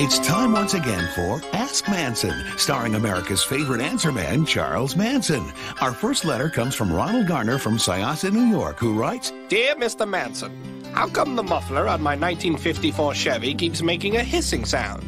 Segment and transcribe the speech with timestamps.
[0.00, 5.44] It's time once again for Ask Manson, starring America's favorite answer man, Charles Manson.
[5.80, 10.06] Our first letter comes from Ronald Garner from Syosset, New York, who writes Dear Mr.
[10.08, 15.02] Manson, how come the muffler on my 1954 Chevy keeps making a hissing sound?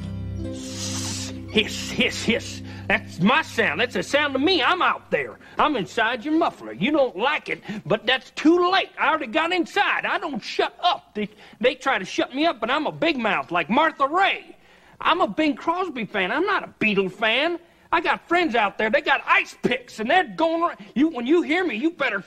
[1.53, 2.63] Hiss, hiss, hiss.
[2.89, 3.81] That's my sound.
[3.81, 4.61] That's the sound of me.
[4.61, 5.39] I'm out there.
[5.57, 6.73] I'm inside your muffler.
[6.73, 8.91] You don't like it, but that's too late.
[8.99, 10.05] I already got inside.
[10.05, 11.15] I don't shut up.
[11.15, 11.29] They,
[11.61, 14.57] they try to shut me up, but I'm a big mouth like Martha Raye.
[15.01, 16.31] I'm a Bing Crosby fan.
[16.31, 17.59] I'm not a Beatle fan.
[17.93, 18.91] I got friends out there.
[18.91, 20.63] They got ice picks, and they're going.
[20.63, 22.23] around- You, when you hear me, you better.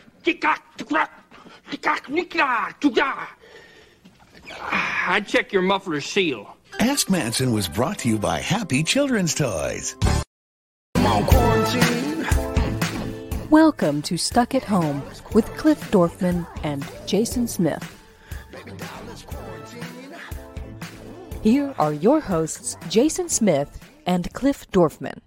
[4.71, 6.55] I check your muffler seal.
[6.79, 9.95] Ask Manson was brought to you by Happy Children's Toys.
[13.49, 17.83] Welcome to Stuck at Home with Cliff Dorfman and Jason Smith.
[21.43, 25.19] Here are your hosts, Jason Smith and Cliff Dorfman.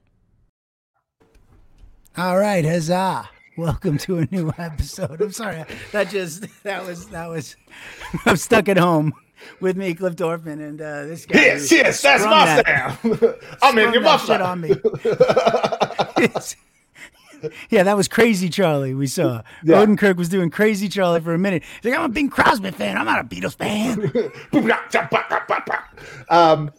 [2.16, 3.28] All right, huzzah!
[3.58, 5.20] Welcome to a new episode.
[5.20, 7.56] I'm sorry, that just that was that was.
[8.26, 9.12] I'm stuck at home
[9.60, 11.40] with me, Cliff Dorfman, and uh, this guy.
[11.40, 13.34] Yes, yes, that's my that- sound.
[13.62, 14.70] I'm in sprung your that shit on me.
[16.24, 16.56] It's-
[17.70, 18.94] yeah, that was Crazy Charlie.
[18.94, 19.76] We saw Yeah.
[19.84, 21.62] Odenkirk was doing Crazy Charlie for a minute.
[21.82, 22.96] He's like, I'm a Bing Crosby fan.
[22.96, 24.10] I'm not a Beatles fan.
[26.30, 26.70] um,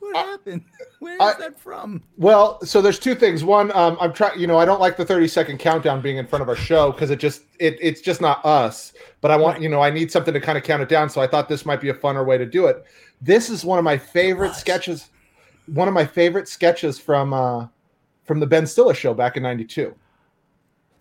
[0.00, 0.64] What happened?
[0.98, 2.02] Where is I- that from?
[2.16, 3.42] well, so there's two things.
[3.44, 4.38] One, um, I'm trying.
[4.38, 6.92] You know, I don't like the 30 second countdown being in front of our show
[6.92, 8.92] because it just it it's just not us.
[9.20, 11.08] But I want you know I need something to kind of count it down.
[11.08, 12.84] So I thought this might be a funner way to do it.
[13.20, 15.08] This is one of my favorite sketches.
[15.66, 17.66] One of my favorite sketches from uh,
[18.24, 19.94] from the Ben Stiller show back in '92.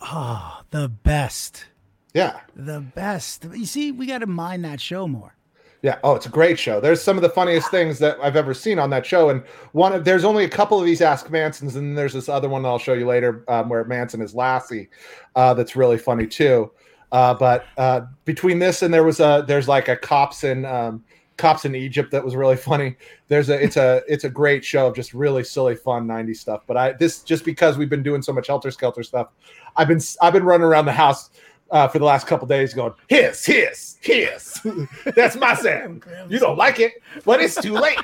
[0.02, 1.66] Oh, the best.
[2.13, 2.39] Yeah.
[2.55, 3.45] The best.
[3.53, 5.36] You see, we got to mind that show more.
[5.81, 5.97] Yeah.
[6.03, 6.80] Oh, it's a great show.
[6.80, 9.30] There's some of the funniest things that I've ever seen on that show.
[9.30, 9.41] And
[9.72, 12.50] one of there's only a couple of these Ask Mansons, and then there's this other
[12.50, 14.89] one that I'll show you later um, where Manson is Lassie.
[15.35, 16.72] Uh, that's really funny too.
[17.12, 21.03] Uh, but uh, between this and there was a there's like a cops in um,
[21.41, 22.96] cops in Egypt that was really funny.
[23.28, 26.62] There's a it's a it's a great show of just really silly fun 90s stuff.
[26.68, 29.29] But I this just because we've been doing so much helter skelter stuff,
[29.75, 31.31] I've been I've been running around the house
[31.72, 34.66] uh, for the last couple days going hiss hiss hiss.
[35.16, 36.06] That's my sound.
[36.29, 36.94] You don't like it,
[37.25, 38.00] but it's too late.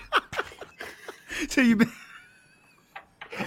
[1.49, 1.91] So you've been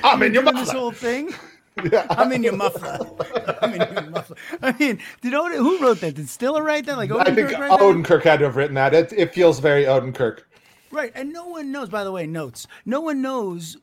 [0.04, 1.34] I'm in your doing this whole thing?
[2.10, 2.98] I'm in your muffler.
[3.62, 4.36] I'm in your muffler.
[4.62, 6.14] I mean, did Od- who wrote that?
[6.14, 6.96] Did Stiller write that?
[6.96, 8.22] Like I think Odenkirk?
[8.22, 8.92] Had to have written that.
[8.94, 10.40] It, it feels very Odenkirk.
[10.90, 11.88] Right, and no one knows.
[11.88, 12.66] By the way, notes.
[12.84, 13.76] No one knows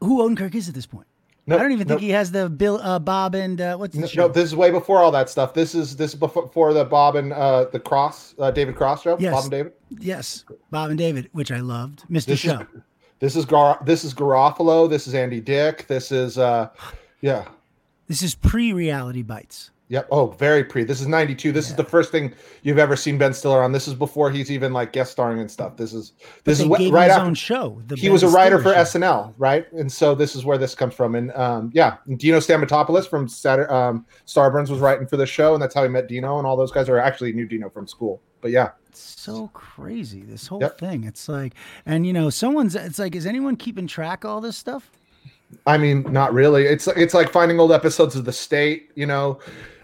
[0.00, 1.06] who Odenkirk is at this point.
[1.46, 2.06] No, I don't even think no.
[2.06, 4.22] he has the Bill, uh, Bob, and uh, what's the No, show?
[4.22, 5.52] no, this is way before all that stuff.
[5.52, 9.18] This is this is before the Bob and uh, the Cross, uh, David Cross show.
[9.18, 9.32] Yes.
[9.34, 9.72] Bob and David.
[9.98, 12.04] yes, Bob and David, which I loved.
[12.10, 12.24] Mr.
[12.26, 12.60] This Show.
[12.60, 12.66] is
[13.20, 14.88] this is Gar- this is Garofalo.
[14.88, 15.86] This is Andy Dick.
[15.86, 16.68] This is uh,
[17.20, 17.46] yeah,
[18.08, 19.70] This is pre-reality bites.
[19.88, 20.06] yep.
[20.10, 20.84] Oh, very pre.
[20.84, 21.52] This is '92.
[21.52, 23.72] This is the first thing you've ever seen Ben Stiller on.
[23.72, 25.76] This is before he's even like guest starring and stuff.
[25.76, 26.12] This is
[26.44, 27.80] this is what, right his after own show.
[27.96, 28.98] He was a writer Stiller for show.
[28.98, 29.70] SNL, right?
[29.72, 31.14] And so this is where this comes from.
[31.14, 35.62] And um, yeah, Dino Stamatopoulos from Saturday, um, Starburns was writing for the show, and
[35.62, 36.38] that's how he met Dino.
[36.38, 38.20] And all those guys are actually knew Dino from school.
[38.44, 40.78] But yeah, so crazy this whole Yep.
[40.78, 41.54] thing it's like
[41.86, 44.90] and you know someone's it's like is anyone keeping track of all this stuff
[45.66, 46.64] I mean, not really.
[46.64, 48.90] It's it's like finding old episodes of The State.
[48.96, 49.38] You know,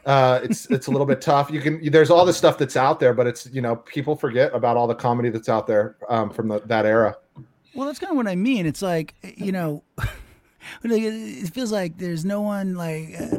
[0.05, 1.51] uh, it's it's a little bit tough.
[1.51, 4.53] You can there's all this stuff that's out there, but it's you know people forget
[4.53, 7.17] about all the comedy that's out there um, from the, that era.
[7.75, 9.83] well that's kind of what i mean it's like you know
[10.83, 13.39] it feels like there's no one like uh,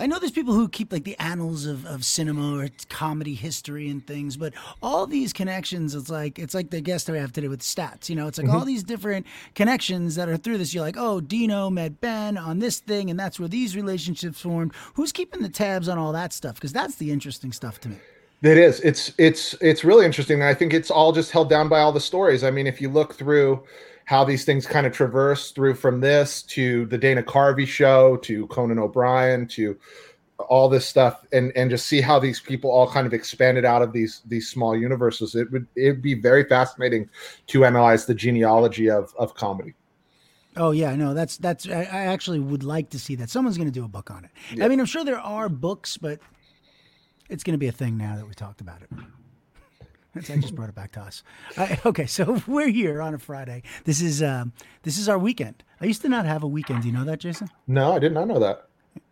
[0.00, 3.90] I know there's people who keep like the annals of, of cinema or comedy history
[3.90, 7.32] and things, but all these connections, it's like it's like the guest that we have
[7.32, 8.08] today with stats.
[8.08, 8.66] You know, it's like all mm-hmm.
[8.66, 10.72] these different connections that are through this.
[10.72, 14.72] You're like, oh, Dino met Ben on this thing, and that's where these relationships formed.
[14.94, 16.54] Who's keeping the tabs on all that stuff?
[16.54, 17.96] Because that's the interesting stuff to me.
[18.42, 18.80] It is.
[18.80, 20.42] It's it's it's really interesting.
[20.42, 22.42] I think it's all just held down by all the stories.
[22.42, 23.62] I mean, if you look through
[24.10, 28.48] how these things kind of traverse through from this to the Dana Carvey show to
[28.48, 29.78] Conan O'Brien to
[30.48, 33.82] all this stuff and and just see how these people all kind of expanded out
[33.82, 37.08] of these these small universes it would it'd be very fascinating
[37.46, 39.74] to analyze the genealogy of of comedy
[40.56, 41.68] Oh yeah, no, that's that's.
[41.68, 43.30] I, I actually would like to see that.
[43.30, 44.60] Someone's going to do a book on it.
[44.60, 46.18] I mean, I'm sure there are books, but
[47.28, 48.90] it's going to be a thing now that we talked about it.
[50.16, 51.22] I just brought it back to us.
[51.56, 53.62] I, okay, so we're here on a Friday.
[53.84, 54.52] This is um,
[54.82, 55.62] this is our weekend.
[55.80, 56.82] I used to not have a weekend.
[56.82, 57.48] Do you know that, Jason?
[57.66, 58.66] no i did not know that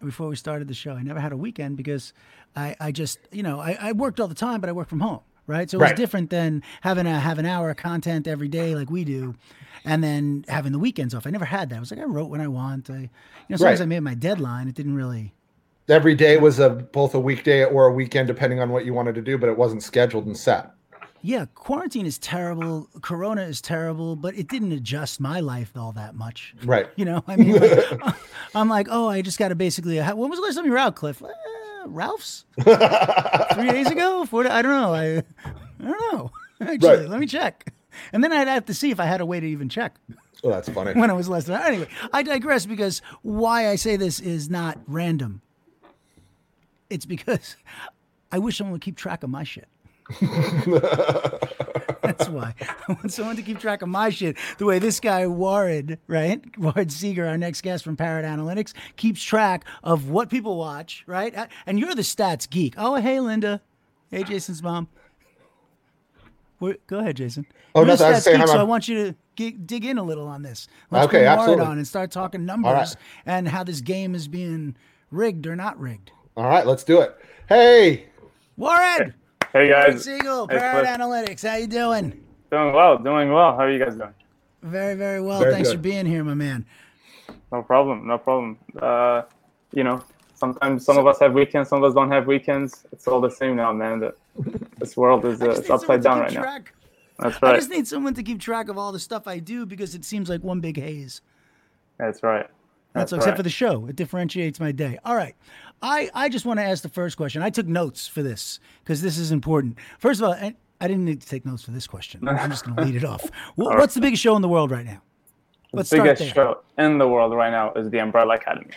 [0.05, 2.13] Before we started the show, I never had a weekend because
[2.57, 5.01] I, I just you know I, I worked all the time, but I worked from
[5.01, 5.21] home.
[5.47, 5.71] right?
[5.71, 5.93] So Right.
[5.93, 9.35] it's different than having a have an hour of content every day like we do,
[9.85, 11.27] and then having the weekends off.
[11.27, 11.77] I never had that.
[11.77, 12.91] I was like, I wrote when I want.
[12.91, 13.01] I, you
[13.51, 13.81] know, as long as.
[13.81, 15.33] I made my deadline, it didn't really.
[15.89, 19.15] Every day was a both a weekday or a weekend, depending on what you wanted
[19.15, 20.71] to do, but it wasn't scheduled and set.
[21.23, 22.89] Yeah, quarantine is terrible.
[23.03, 26.55] Corona is terrible, but it didn't adjust my life all that much.
[26.65, 26.89] Right.
[26.97, 28.01] You know, I mean, like,
[28.55, 29.99] I'm like, oh, I just got to basically.
[29.99, 31.23] When was the last time you were out, Cliff?
[31.23, 31.29] Uh,
[31.87, 34.25] Ralph's three days ago.
[34.27, 34.47] Four.
[34.49, 34.95] I don't know.
[34.95, 35.23] I, I
[35.81, 36.31] don't know.
[36.61, 37.09] Actually, Right.
[37.09, 37.73] let me check.
[38.13, 39.97] And then I'd have to see if I had a way to even check
[40.45, 40.93] Oh, that's funny.
[40.99, 41.61] when I was less than.
[41.61, 45.41] Anyway, I digress because why I say this is not random.
[46.91, 47.57] It's because
[48.31, 49.67] I wish someone would keep track of my shit.
[52.03, 52.55] That's why.
[52.89, 54.37] I want someone to keep track of my shit.
[54.59, 56.43] The way this guy, Warren, right?
[56.59, 61.35] Warren Seger, our next guest from Parrot Analytics, keeps track of what people watch, right?
[61.37, 62.75] Uh, And you're the stats geek.
[62.79, 63.61] Oh, hey, Linda.
[64.11, 64.89] Hey, Jason's mom.
[66.61, 67.47] We're, go ahead, Jason.
[67.75, 68.07] Oh, You're the nothing.
[68.07, 70.27] I was stats saying geek, so I want you to ge- dig in a little
[70.27, 70.67] on this.
[70.91, 71.67] Let's Okay, bring Warren absolutely.
[71.67, 72.97] on and start talking numbers
[73.27, 74.75] and how this game is being
[75.11, 76.11] rigged or not rigged.
[76.37, 77.17] All right, let's do it.
[77.49, 78.07] Hey,
[78.57, 79.15] Warren!
[79.59, 81.01] Hey Warren guys, Siegel, Hey, Parrot Cliff.
[81.01, 81.49] Analytics.
[81.49, 82.25] How you doing?
[82.53, 83.57] doing well, doing well.
[83.57, 84.15] How are you guys doing?
[84.63, 85.41] Very, very well.
[85.41, 85.79] Very Thanks good.
[85.79, 86.65] for being here, my man.
[87.51, 88.57] No problem, no problem.
[88.81, 89.23] Uh,
[89.73, 92.87] you know, sometimes some of us have weekends, some of us don't have weekends.
[92.93, 93.99] It's all the same now, man.
[93.99, 94.15] The,
[94.79, 96.53] this world is uh, it's upside down to keep right now.
[96.53, 96.75] track.
[97.19, 99.97] That's I just need someone to keep track of all the stuff I do because
[99.97, 101.21] it seems like one big haze.
[101.99, 102.47] That's right.
[102.93, 103.87] That's, That's except for the show.
[103.87, 104.99] It differentiates my day.
[105.05, 105.35] All right.
[105.83, 107.43] I, I just want to ask the first question.
[107.43, 109.79] I took notes for this because this is important.
[109.99, 112.27] First of all, I, I didn't need to take notes for this question.
[112.27, 113.29] I'm just going to lead it off.
[113.55, 115.03] Wh- What's the biggest show in the world right now?
[115.73, 116.45] Let's the start biggest there.
[116.45, 118.71] show in the world right now is the Umbrella Academy.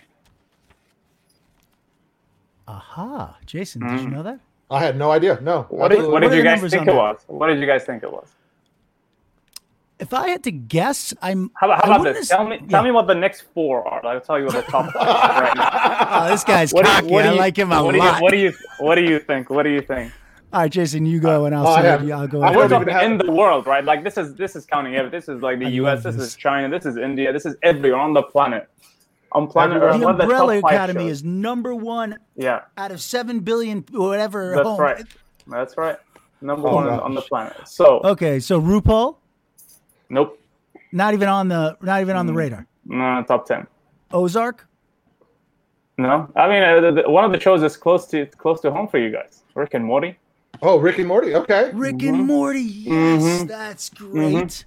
[2.68, 3.38] Aha.
[3.46, 4.12] Jason, did you mm.
[4.14, 4.40] know that?
[4.70, 5.40] I had no idea.
[5.42, 5.64] No.
[5.70, 6.96] What did, what What did you guys think on it that?
[6.96, 7.24] was?
[7.28, 8.28] What did you guys think it was?
[10.02, 11.52] If I had to guess, I'm.
[11.56, 12.30] How about, how about this?
[12.32, 12.68] have- Tell me, yeah.
[12.70, 14.04] tell me what the next four are.
[14.06, 16.26] I'll tell you what the top five are right now.
[16.26, 17.98] Oh, this guy's What do you- what do I you- like him a what do
[17.98, 19.50] you- What do you What do you think?
[19.50, 20.12] What do you think?
[20.54, 22.42] All right, Jason, you go and I'll Oh, I say yeah, I'll go.
[22.42, 22.84] I after We're don't you.
[22.88, 23.86] even talking in the world, right?
[23.86, 25.10] Like this is this is counting every.
[25.12, 26.04] This is like the I U.S.
[26.04, 26.26] This this.
[26.30, 26.68] is China.
[26.68, 27.32] This is India.
[27.32, 28.68] This is everywhere on the planet.
[29.34, 31.12] On planet Earth, The what the Umbrella Academy shows?
[31.20, 32.62] is number one yeah.
[32.78, 34.54] out of seven billion whatever.
[34.56, 34.80] That's home.
[34.82, 35.06] right.
[35.48, 35.98] That's right.
[36.42, 37.00] Number Oh, one gosh.
[37.02, 37.54] on the planet.
[37.66, 39.16] So Okay, so RuPaul,
[40.12, 40.40] nope,
[40.92, 42.68] not even on the not even on the radar.
[42.86, 43.66] no top ten.
[44.12, 44.68] Ozark,
[45.98, 48.72] No, I mean uh, the, the- one of the shows is close to close to
[48.72, 49.44] home for you guys.
[49.56, 50.18] Rick and Morty.
[50.62, 51.34] Oh, Rick and Morty.
[51.36, 51.72] Okay.
[51.74, 52.16] Rick Mm-hmm.
[52.16, 52.62] and Morty.
[52.62, 54.66] Yes, that's great.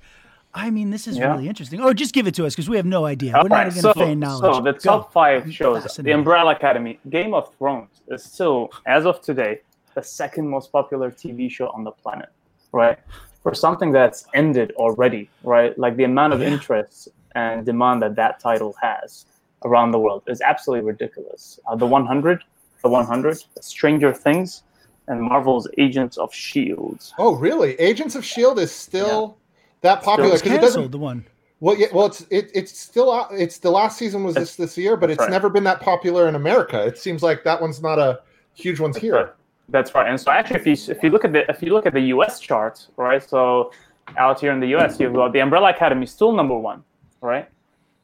[0.56, 1.32] I mean, this is Yeah.
[1.32, 1.80] really interesting.
[1.80, 3.34] Oh, just give it to us because we have no idea.
[3.36, 4.54] All We're not even so, going to feign knowledge.
[4.54, 4.78] so the Go.
[4.78, 6.12] top five shows, the.
[6.12, 9.60] Umbrella Academy, Game of Thrones is still, as of today,
[9.94, 12.28] the second most popular TV show on the planet,
[12.72, 12.98] right?
[13.44, 15.78] For something that's ended already, right?
[15.78, 19.26] Like the amount of interest and demand that that title has
[19.64, 21.60] around the world is absolutely ridiculous.
[21.68, 22.42] Uh, the 100,
[22.82, 24.62] the 100, Stranger Things,
[25.08, 27.12] and Marvel's Agents of Shield.
[27.18, 27.74] Oh, really?
[27.74, 29.36] Agents of Shield is still
[29.82, 30.90] that popular because it doesn't.
[30.90, 31.26] the one.
[31.60, 33.26] Well, yeah, well, it's it, it's still.
[33.30, 35.30] It's the last season was this this year, but it's right.
[35.30, 36.84] never been that popular in America.
[36.86, 38.20] It seems like that one's not a
[38.54, 39.14] huge one's here.
[39.14, 39.28] Right.
[39.68, 40.08] That's right.
[40.08, 42.00] And so actually, if you if you look at the if you look at the
[42.16, 42.38] U.S.
[42.40, 43.22] charts, right?
[43.22, 43.72] So
[44.18, 46.84] out here in the U.S., you've got the Umbrella Academy still number one,
[47.20, 47.48] right?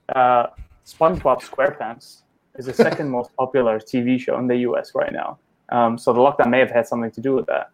[0.08, 0.46] Uh,
[0.86, 2.22] SpongeBob SquarePants
[2.56, 4.92] is the second most popular TV show in the U.S.
[4.94, 5.38] right now.
[5.68, 7.70] Um, so the lockdown may have had something to do with that.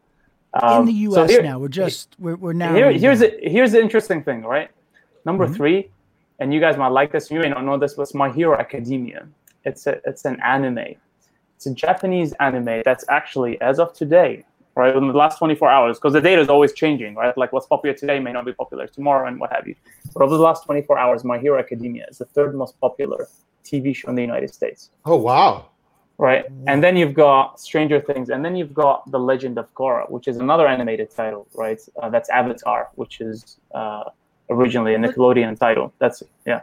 [0.62, 1.30] Um, in the so U.S.
[1.30, 2.75] here- now, we're just we're we're now.
[2.75, 4.70] here, here's the here's the interesting thing, right?
[5.25, 5.54] Number Mm-hmm.
[5.54, 5.90] three,
[6.40, 7.30] and you guys might like this.
[7.30, 9.26] You may not know this, but it's My Hero Academia.
[9.64, 10.94] It's a it's an anime.
[11.56, 14.44] It's a Japanese anime that's actually, as of today,
[14.75, 17.36] right, in the last 24 hours, because the data is always changing, right?
[17.36, 19.75] Like what's popular today may not be popular tomorrow, and what have you.
[20.12, 23.26] But over the last 24 hours, My Hero Academia is the third most popular
[23.64, 25.66] TV show in the United States Oh, wow.
[26.18, 26.44] right?
[26.68, 30.28] And then you've got Stranger Things, and then you've got The Legend of Korra, which
[30.28, 31.80] is another animated title, right?
[32.00, 34.04] Uh, that's Avatar, which is uh,
[34.50, 35.92] originally a Nickelodeon title.
[35.98, 36.60] That's yeah,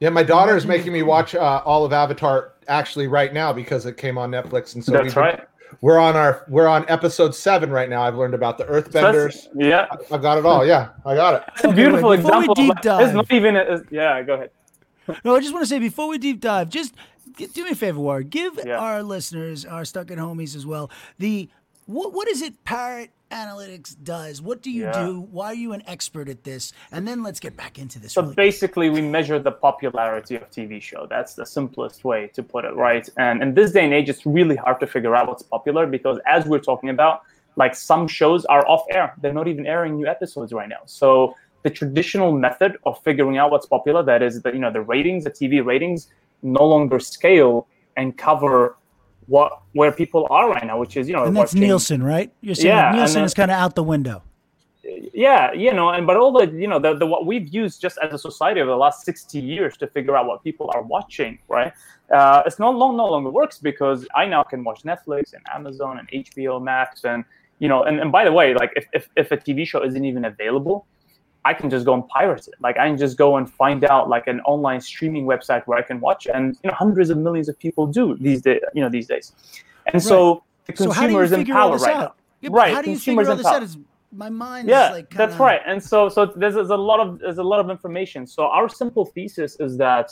[0.00, 3.84] Yeah, my daughter is making me watch uh, all of Avatar actually right now because
[3.86, 5.46] it came on Netflix, and so that's we've been- right.
[5.82, 8.02] We're on our we're on episode seven right now.
[8.02, 9.46] I've learned about the So that's- Earthbenders.
[9.54, 10.66] yeah, I've got it all.
[10.66, 11.42] Yeah, I got it.
[11.54, 12.54] it's a beautiful wait, before we example.
[12.56, 13.56] deep dive- It's not even.
[13.56, 14.50] A, yeah, go ahead.
[15.24, 16.94] No, I just want to say before we deep dive, just
[17.36, 18.30] do me a favor, Ward.
[18.30, 18.78] Give Yeah.
[18.78, 21.48] our listeners, our stuck at homies as well, the
[21.86, 24.42] what what is it Parrot Analytics does?
[24.42, 25.06] What do you Yeah.
[25.06, 25.20] do?
[25.20, 26.72] Why are you an expert at this?
[26.90, 28.12] And then let's get back into this.
[28.12, 31.06] So really basically, we measure the popularity of TV show.
[31.08, 33.08] That's the simplest way to put it, right?
[33.18, 36.18] And in this day and age, it's really hard to figure out what's popular because,
[36.26, 37.22] as we're talking about,
[37.56, 40.82] like some shows are off air; they're not even airing new episodes right now.
[40.86, 44.80] So the traditional method of figuring out what's popular, that is, the you know the
[44.80, 46.08] ratings, the TV ratings,
[46.42, 48.76] no longer scale and cover
[49.34, 52.28] what where people are right now, which is you know And that's watching- Nielsen, right?
[52.44, 54.18] You're saying Yeah, Nielsen then- is kind of out the window.
[55.28, 57.96] yeah you know and but all the you know the, the what we've used just
[58.04, 61.32] as a society over the last 60 years to figure out what people are watching
[61.56, 61.72] right
[62.18, 65.92] uh, it's no long no longer works because i now can watch netflix and amazon
[66.00, 67.20] and hbo max and
[67.62, 70.04] you know and, and by the way like if, if, if a tv show isn't
[70.10, 70.76] even available
[71.44, 72.54] i can just go and pirate it.
[72.60, 75.82] Like i can just go and find out like an online streaming website where i
[75.82, 76.32] can watch it.
[76.34, 79.26] and you know hundreds of millions of people do these days you know these days.
[79.92, 82.00] And so the So how do consumer you is in power right out?
[82.00, 82.14] now.
[82.42, 83.62] Yeah, right How do you consumers figure all this out?
[83.62, 83.78] Is
[84.24, 85.62] my mind yeah is like that's kinda- right.
[85.70, 88.20] And so so there's, there's a lot of there's a lot of information.
[88.26, 90.06] So our simple thesis is that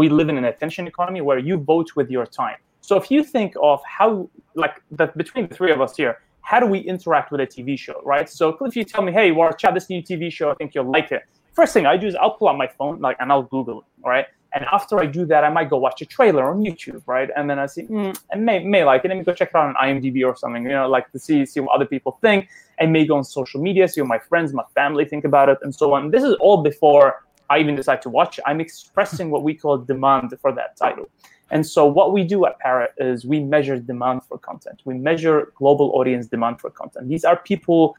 [0.00, 2.58] we live in an attention economy where you vote with your time.
[2.88, 6.60] So if you think of how like that between the three of us here how
[6.60, 9.64] do we interact with a tv show right so if you tell me hey watch
[9.64, 11.22] out this new tv show i think you'll like it
[11.54, 13.86] first thing i do is i'll pull out my phone like and i'll google it
[14.06, 17.30] right and after I do that, I might go watch a trailer on YouTube, right?
[17.36, 19.08] And then I see, mm, I may, may like it.
[19.08, 21.46] Let me go check it out on IMDb or something, you know, like to see
[21.46, 22.48] see what other people think.
[22.78, 25.58] I may go on social media, see what my friends, my family think about it,
[25.62, 26.10] and so on.
[26.10, 28.38] This is all before I even decide to watch.
[28.44, 31.08] I'm expressing what we call demand for that title.
[31.52, 34.82] And so what we do at Parrot is we measure demand for content.
[34.84, 37.08] We measure global audience demand for content.
[37.08, 37.96] These are people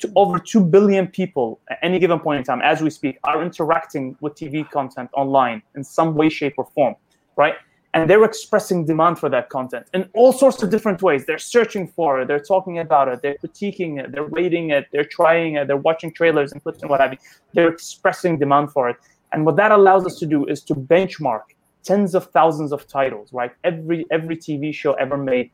[0.00, 3.42] to over 2 billion people at any given point in time as we speak are
[3.42, 6.94] interacting with tv content online in some way shape or form
[7.36, 7.54] right?
[7.94, 11.24] And they're expressing demand for that content in all sorts of different ways.
[11.24, 12.28] They're searching for it.
[12.28, 13.22] They're talking about it.
[13.22, 14.12] They're critiquing it.
[14.12, 14.88] They're rating it.
[14.92, 15.66] They're trying it.
[15.66, 17.18] They're watching trailers and clips and what have you.
[17.54, 18.96] They're expressing demand for it.
[19.32, 21.42] And what that allows us to do is to benchmark
[21.88, 25.48] tens of thousands of titles right every every tv show ever made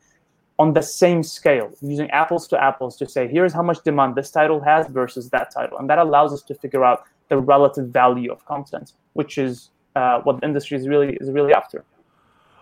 [0.59, 4.29] on the same scale, using apples to apples to say, here's how much demand this
[4.29, 5.79] title has versus that title.
[5.79, 6.99] And that allows us to figure out
[7.29, 11.53] the relative value of content, which is uh, what the industry is really is really
[11.61, 11.83] after.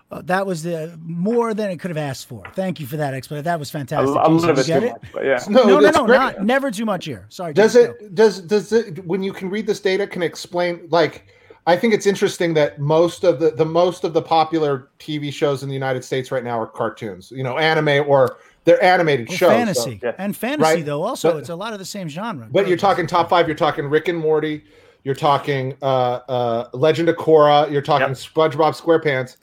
[0.10, 2.44] Uh, that was the more than it could have asked for.
[2.54, 3.44] Thank you for that explanation.
[3.44, 4.16] That was A, fantastic.
[4.16, 4.38] a Jason.
[4.38, 4.92] little bit You too it?
[4.92, 5.40] much, but yeah.
[5.50, 7.26] No, No, no, no, not never too much here.
[7.28, 7.54] Sorry.
[7.54, 11.28] Does Jason, it does does it when you can read this data can explain like
[11.68, 15.62] I think it's interesting that most of the the most of the popular TV shows
[15.64, 19.38] in the United States right now are cartoons, you know, anime or they're animated Well,
[19.38, 19.50] shows.
[19.50, 20.14] so- fantasy yeah.
[20.18, 20.86] and fantasy Right.
[20.86, 21.04] though.
[21.04, 22.48] Also, But- it's a lot of the same genre.
[22.52, 23.48] but you're talking top five.
[23.48, 24.64] You're talking Rick and Morty.
[25.04, 25.86] You're talking uh,
[26.30, 27.72] uh, Legend of Korra.
[27.72, 28.18] You're talking Yep.
[28.18, 29.38] SpongeBob SquarePants.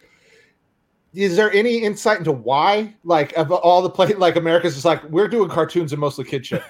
[1.14, 5.02] Is there any insight into why, like, of all the play, like America's just like
[5.04, 6.62] we're doing cartoons and mostly kid shit.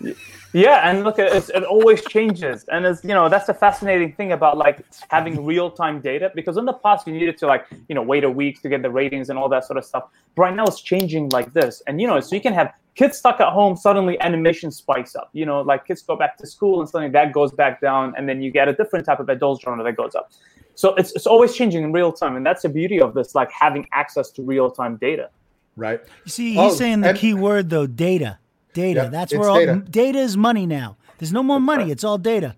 [0.54, 4.32] Yeah, and look, it's, it always changes, and it's you know that's the fascinating thing
[4.32, 7.94] about like having real time data because in the past you needed to like you
[7.94, 10.04] know wait a week to get the ratings and all that sort of stuff.
[10.34, 13.16] But right now it's changing like this, and you know so you can have kids
[13.16, 15.30] stuck at home, suddenly animation spikes up.
[15.32, 18.28] You know, like kids go back to school and suddenly that goes back down, and
[18.28, 20.30] then you get a different type of adult genre that goes up.
[20.74, 23.50] So it's it's always changing in real time, and that's the beauty of this, like
[23.50, 25.30] having access to real time data.
[25.76, 26.00] right?
[26.26, 28.38] You see, oh, he's Oh, saying the and- key word though, data.
[28.72, 29.02] Data.
[29.04, 29.82] Yeah, That's it's where all data.
[29.90, 30.18] data.
[30.18, 30.96] is money now.
[31.18, 31.90] There's no more money.
[31.90, 32.56] It's all data.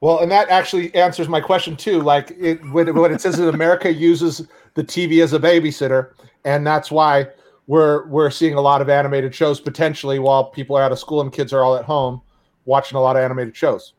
[0.00, 2.00] Well, and that actually answers my question too.
[2.00, 6.10] Like it, when, when it says that America uses the TV as a babysitter,
[6.44, 7.26] and that's why
[7.66, 11.20] we're we're seeing a lot of animated shows potentially while people are out of school
[11.20, 12.20] and kids are all at home
[12.66, 13.94] watching a lot of animated shows.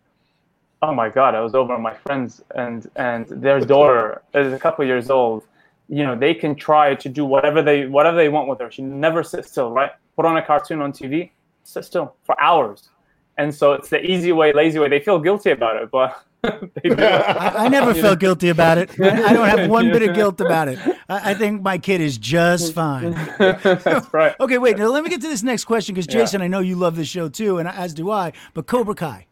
[0.82, 4.60] Oh my god, I was over at my friends and and their daughter is a
[4.60, 5.44] couple years old.
[5.90, 8.70] You know, they can try to do whatever they whatever they want with her.
[8.70, 9.92] She never sits still, right?
[10.16, 11.32] Put on a cartoon on TV,
[11.64, 12.90] sit still for hours.
[13.38, 14.90] And so it's the easy way, lazy way.
[14.90, 17.00] They feel guilty about it, but they do it.
[17.00, 18.90] I, I never felt guilty about it.
[19.00, 20.80] I, I don't have one bit of guilt about it.
[21.08, 23.12] I, I think my kid is just fine.
[23.38, 24.36] That's right.
[24.40, 24.78] Okay, wait.
[24.78, 27.08] Now let me get to this next question because Jason, I know you love this
[27.08, 28.34] show too, and as do I.
[28.56, 29.27] But Cobra Kai,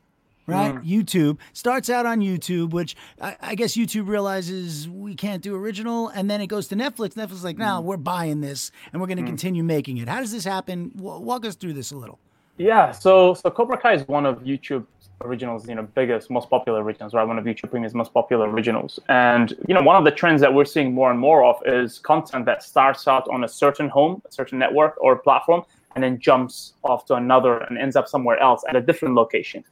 [0.48, 0.76] right?
[0.84, 6.10] YouTube starts out on YouTube, which I, I guess YouTube realizes we can't do original,
[6.10, 7.14] and then it goes to Netflix.
[7.14, 7.84] Netflix is like, no, mm.
[7.84, 9.28] we're buying this, and we're going to mm.
[9.28, 10.08] continue making it.
[10.08, 10.92] How does this happen?
[10.96, 12.20] W- walk us through this a little.
[12.58, 14.86] Yeah, so so Cobra Kai is one of YouTube
[15.22, 17.24] originals, you know, biggest, most popular originals, right?
[17.24, 19.00] One of YouTube Premium's most popular originals.
[19.10, 22.00] And you know, one of the trends that we're seeing more and more of is
[22.00, 25.64] content that starts out on a certain home, a certain network or platform,
[25.96, 29.64] and then jumps off to another and ends up somewhere else at a different location.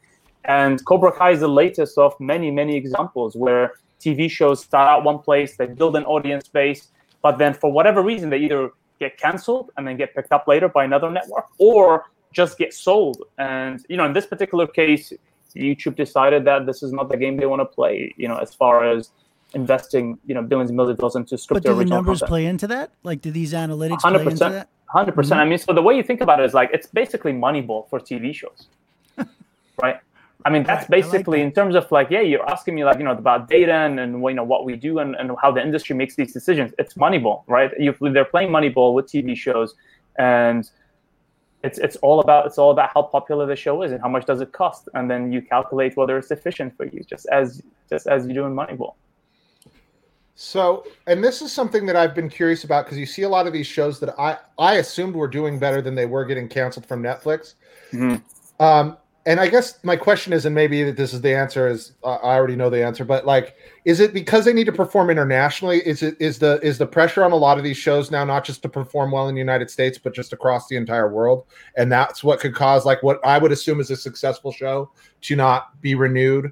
[0.46, 5.04] And Cobra Kai is the latest of many, many examples where TV shows start out
[5.04, 6.90] one place, they build an audience base,
[7.22, 10.68] but then for whatever reason, they either get canceled and then get picked up later
[10.68, 13.24] by another network, or just get sold.
[13.38, 15.14] And you know, in this particular case,
[15.56, 18.14] YouTube decided that this is not the game they want to play.
[18.18, 19.12] You know, as far as
[19.54, 22.30] investing, you know, billions and millions of dollars into scripted But do the numbers content.
[22.30, 22.92] play into that?
[23.04, 24.70] Like, do these analytics play Hundred into that?
[24.94, 25.06] 100%.
[25.06, 25.12] Mm-hmm.
[25.12, 27.90] percent I mean, so the way you think about it is like it's basically Moneyball
[27.90, 28.68] for TV shows?
[30.46, 31.46] I mean, that's Right, I like basically that.
[31.46, 34.22] in terms of like, yeah, you're asking me like, you know, about data and, and
[34.22, 36.74] you know what we do and, and how the industry makes these decisions.
[36.78, 37.72] It's Moneyball, right?
[37.80, 39.76] You, they're playing Moneyball with TV shows,
[40.18, 40.70] and
[41.64, 44.26] it's it's all about it's all about how popular the show is and how much
[44.26, 48.08] does it cost, and then you calculate whether it's efficient for you, just as just
[48.08, 48.96] as you do in Moneyball.
[50.36, 53.46] So, and this is something that I've been curious about because you see a lot
[53.48, 56.86] of these shows that I I assumed were doing better than they were getting canceled
[56.86, 57.54] from Netflix.
[57.92, 58.22] Mhm.
[58.60, 61.94] Um, and I guess my question is, and maybe that this is the answer, is
[62.04, 65.10] uh, I already know the answer, but like, is it because they need to perform
[65.10, 65.80] internationally?
[65.88, 68.44] Is it is the is the pressure on a lot of these shows now not
[68.44, 71.46] just to perform well in the United States, but just across the entire world?
[71.78, 75.36] And that's what could cause like what I would assume is a successful show to
[75.38, 76.52] not be renewed.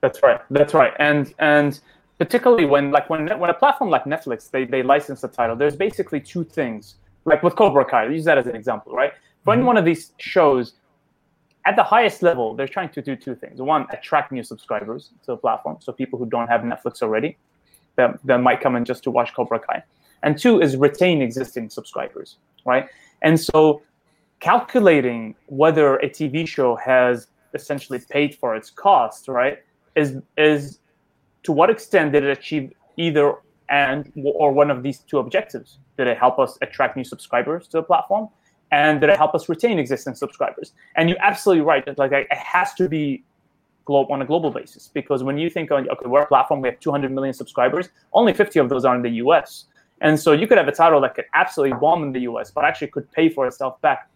[0.00, 0.40] That's right.
[0.50, 0.94] That's right.
[0.98, 1.78] And and
[2.18, 5.76] particularly when like when when a platform like Netflix they they license the title, there's
[5.76, 6.96] basically two things.
[7.24, 9.12] Like with Cobra Kai, use that as an example, right?
[9.44, 10.74] For any one of these shows,
[11.64, 13.60] at the highest level, they're trying to do two things.
[13.60, 17.36] One, attract new subscribers to the platform, so people who don't have Netflix already
[17.96, 19.82] that, that might come in just to watch Cobra Kai.
[20.22, 22.88] And two is retain existing subscribers, right?
[23.22, 23.82] And so
[24.40, 29.58] calculating whether a TV show has essentially paid for its cost, right,
[29.94, 30.78] is is
[31.44, 33.34] to what extent did it achieve either
[33.68, 35.78] and or one of these two objectives?
[35.96, 38.28] Did it help us attract new subscribers to the platform?
[38.72, 40.72] And that it help us retain existing subscribers?
[40.96, 41.84] And you're absolutely right.
[41.84, 43.22] That like it has to be
[43.84, 46.68] global on a global basis because when you think on okay, we're a platform, we
[46.68, 47.90] have 200 million subscribers.
[48.12, 49.66] Only 50 of those are in the U.S.
[50.00, 52.64] And so you could have a title that could absolutely bomb in the U.S., but
[52.64, 54.10] actually could pay for itself back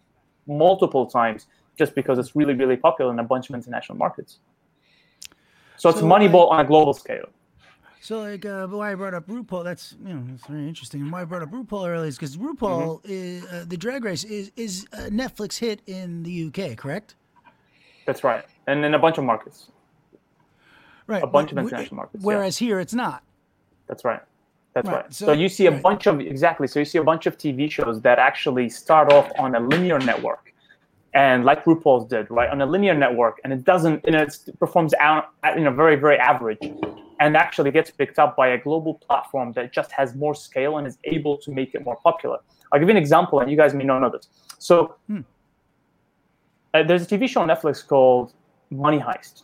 [0.45, 1.47] multiple times
[1.77, 4.39] just because it's really, really popular in a bunch of international markets.
[5.77, 7.29] So it's So, Moneyball on a global scale.
[7.99, 11.01] So, like, uh, why I brought up RuPaul, that's you know, that's very interesting.
[11.01, 13.11] And why I brought up RuPaul earlier is because RuPaul Mm-hmm.
[13.11, 17.15] is uh, the Drag Race is is a Netflix hit in the UK, correct?
[18.05, 18.45] That's right.
[18.67, 19.69] And in a bunch of markets.
[21.07, 21.23] Right.
[21.23, 22.27] A bunch of but- international markets, yeah.
[22.27, 23.23] Whereas here, it's not.
[23.87, 24.21] That's right.
[24.73, 25.13] That's Right, right.
[25.13, 25.81] so- So, you see a right.
[25.81, 26.67] bunch of exactly.
[26.67, 29.97] So you see a bunch of TV shows that actually start off on a linear
[29.99, 30.53] network,
[31.13, 34.93] and like RuPaul's did, right, on a linear network, and it doesn't, it's, it performs
[34.99, 36.59] out, you know, very very average,
[37.19, 40.85] and actually gets picked up by a global platform that just has more scale and
[40.87, 42.37] is able to make it more popular.
[42.71, 44.27] I'll give you an example, and you guys may not know this.
[44.59, 45.21] So Hmm.
[46.73, 48.33] uh, there's a TV show on Netflix called
[48.69, 49.43] Money Heist.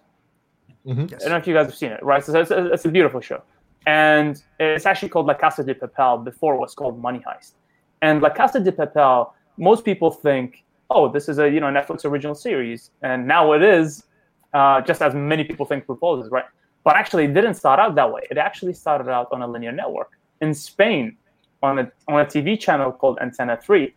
[0.85, 1.05] Mhm.
[1.13, 2.23] I don't know if you guys have seen it, right?
[2.23, 3.41] So it's, it's a beautiful show.
[3.87, 7.53] And it's actually called La Casa de Papel before it was called Money Heist.
[8.01, 12.05] And La Casa de Papel, most people think, oh, this is a you know Netflix
[12.05, 14.03] original series, and now it is,
[14.53, 16.45] uh, just as many people think RuPaul is, right?
[16.83, 18.21] But actually, it didn't start out that way.
[18.29, 21.17] It actually started out on a linear network in Spain,
[21.61, 23.93] on a on a TV channel called Antena Three.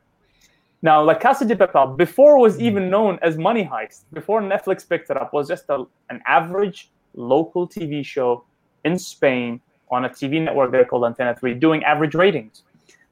[0.82, 2.62] Now, La Casa de Papel, before it was hmm.
[2.62, 6.90] even known as Money Heist, before Netflix picked it up, was just a, an average
[7.14, 8.44] local TV show
[8.84, 12.62] in Spain on a TV network there called Antena 3, doing average ratings.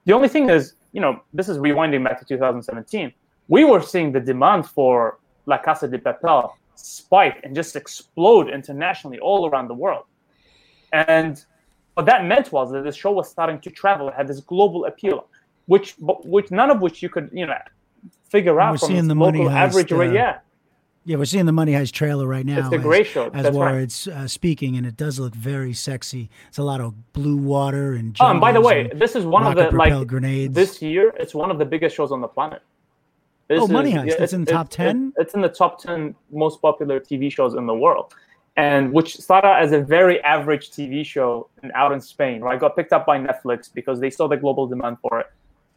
[0.05, 3.13] The only thing is, you know, this is rewinding back to 2017.
[3.49, 9.19] We were seeing the demand for La Casa de Papel spike and just explode internationally
[9.19, 10.05] all around the world.
[10.93, 11.43] And
[11.95, 14.85] what that meant was that the show was starting to travel, it had this global
[14.87, 15.27] appeal,
[15.67, 17.59] which which none of which you could, you know,
[18.29, 20.11] figure out We're from seeing the Money average Heist, rate.
[20.11, 20.39] uh, Yeah.
[21.07, 22.61] Yeah, we're seeing the Money Heist trailer right now.
[22.61, 23.27] It's a as- great show.
[23.35, 23.83] As That's where right.
[23.83, 26.31] it's uh, speaking, and it does look very sexy.
[26.49, 28.17] It's a lot of blue water and.
[28.21, 30.55] Oh, and by the way, this is one of the like grenades.
[30.55, 31.13] this year.
[31.19, 32.63] It's one of the biggest shows on the planet.
[33.49, 35.13] This Oh, Money is- Heist, it's in the top 10?
[35.19, 38.15] It's in the top ten most popular TV shows in the world,
[38.57, 42.41] and which started out as a very average TV show in, out in Spain.
[42.41, 45.27] Right, got picked up by Netflix because they saw the global demand for it,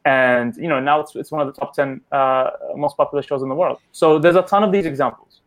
[0.05, 3.41] and you know now it's it's one of the top ten uh, most popular shows
[3.41, 3.79] in the world.
[3.91, 5.41] So there's a ton of these examples.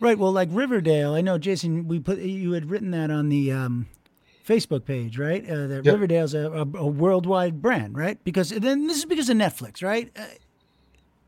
[0.00, 0.18] Right.
[0.18, 1.86] Well, like Riverdale, I know, Jason.
[1.86, 3.86] We put you had written that on the um,
[4.44, 5.48] Facebook page, right?
[5.48, 5.92] Uh, that Yep.
[5.94, 8.18] Riverdale's a, a, a worldwide brand, right?
[8.24, 10.10] Because then this is because of Netflix, right?
[10.18, 10.24] Uh,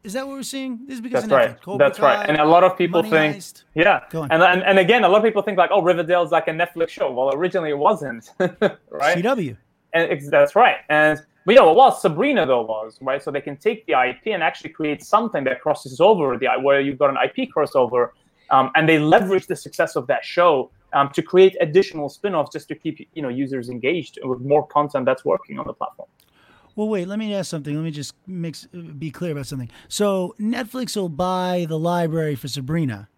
[0.05, 0.81] is that what we're seeing?
[0.87, 1.33] This is because That's
[1.67, 1.79] right.
[1.79, 2.29] That's right.
[2.29, 3.64] And a lot of people think, Heist.
[3.75, 4.01] yeah.
[4.12, 6.90] And, and and again, a lot of people think like, oh, Riverdale's like a Netflix
[6.90, 7.11] show.
[7.11, 9.17] Well, originally it wasn't, right?
[9.17, 9.57] CW.
[9.95, 10.77] And that's right.
[10.90, 13.23] And we know it was Sabrina though was right.
[13.23, 16.81] So they can take the IP and actually create something that crosses over the where
[16.81, 18.11] you've got an IP crossover,
[18.51, 22.69] um, and they leverage the success of that show um, to create additional spin-offs just
[22.69, 26.09] to keep you know users engaged with more content that's working on the platform.
[26.77, 27.07] Well, wait.
[27.09, 27.75] Let me ask something.
[27.75, 29.71] Let me just mix, be clear about something.
[29.89, 33.09] So Netflix will buy the library for Sabrina,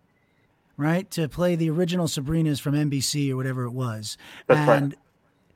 [0.77, 4.83] right, to play the original Sabrinas from NBC or whatever it was, That's right.
[4.83, 4.97] and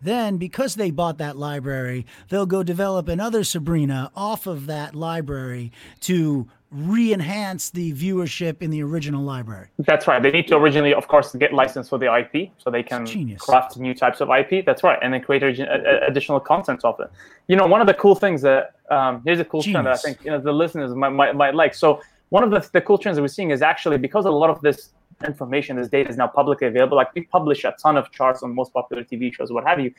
[0.02, 5.70] then because they bought that library, they'll go develop another Sabrina off of that library
[6.00, 9.68] to re-enhance the viewership in the original library.
[9.78, 10.22] That's right.
[10.22, 13.42] They need to originally, of course, get licensed for the IP, so they can Genius.
[13.42, 14.64] craft new types of IP.
[14.64, 17.12] That's right, and then create a- a- additional content off of it.
[17.48, 19.96] You know, one of the cool things that um, here's a cool trend that I
[19.96, 21.74] think you know the listeners might, might, might like.
[21.74, 24.50] So one of the, the cool trends that we're seeing is actually because a lot
[24.50, 24.90] of this
[25.26, 26.96] information, this data is now publicly available.
[26.96, 29.92] Like we publish a ton of charts on most popular TV shows, what have you.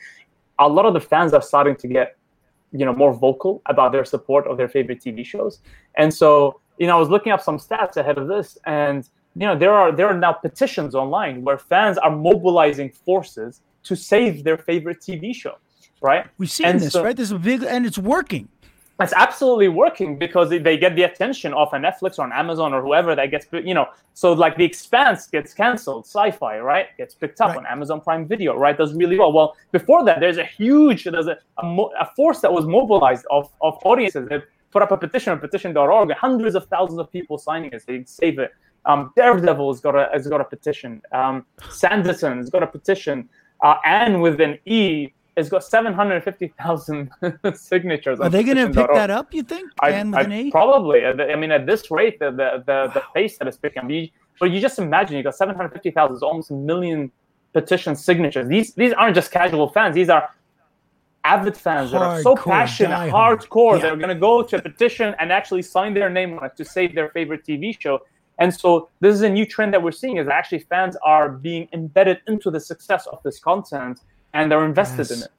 [0.58, 2.16] A lot of the fans are starting to get
[2.72, 5.60] you know more vocal about their support of their favorite TV shows.
[5.96, 9.46] And so, you know, I was looking up some stats ahead of this, and you
[9.46, 14.44] know, there are there are now petitions online where fans are mobilizing forces to save
[14.44, 15.56] their favorite TV show,
[16.00, 16.26] right?
[16.38, 17.16] We've seen And this, so- right?
[17.16, 18.48] This is a big, and it's working.
[19.00, 22.72] it's absolutely working because they- they get the attention of a Netflix or an Amazon
[22.72, 26.86] or whoever that gets, you know, so like The Expanse gets canceled, sci-fi, right?
[26.98, 27.58] Gets picked up Right.
[27.58, 28.76] on Amazon Prime Video, right?
[28.78, 29.32] Does really well.
[29.32, 33.24] Well, before that, there's a huge, there's a, a, mo- a force that was mobilized
[33.30, 37.38] of, of audiences that put up a petition on petition.org, hundreds of thousands of people
[37.38, 38.50] signing it, they save it.
[38.84, 41.02] Um, Daredevil has got a has got a petition.
[41.12, 43.28] Um, Sanderson has got a petition.
[43.62, 47.10] Uh, Anne with an E has got 750,000
[47.54, 48.20] signatures.
[48.20, 49.32] Are they going to pick that up?
[49.32, 49.70] You think?
[49.80, 50.50] I, and with I- an E?
[50.50, 51.06] Probably.
[51.06, 53.88] I mean, at this rate, the the the, the pace that it's picking.
[53.88, 54.08] You,
[54.40, 57.12] but you just imagine you got seven hundred fifty thousand, almost a million
[57.52, 58.48] petition signatures.
[58.48, 59.94] These these aren't just casual fans.
[59.94, 60.28] These are
[61.32, 63.74] avid fans that are so passionate, hardcore.
[63.76, 63.82] Yeah.
[63.82, 66.64] They're going to go to a petition and actually sign their name on it to
[66.64, 68.00] save their favorite TV show.
[68.38, 71.68] And so this is a new trend that we're seeing is actually fans are being
[71.72, 74.00] embedded into the success of this content
[74.34, 75.30] and they're invested in it.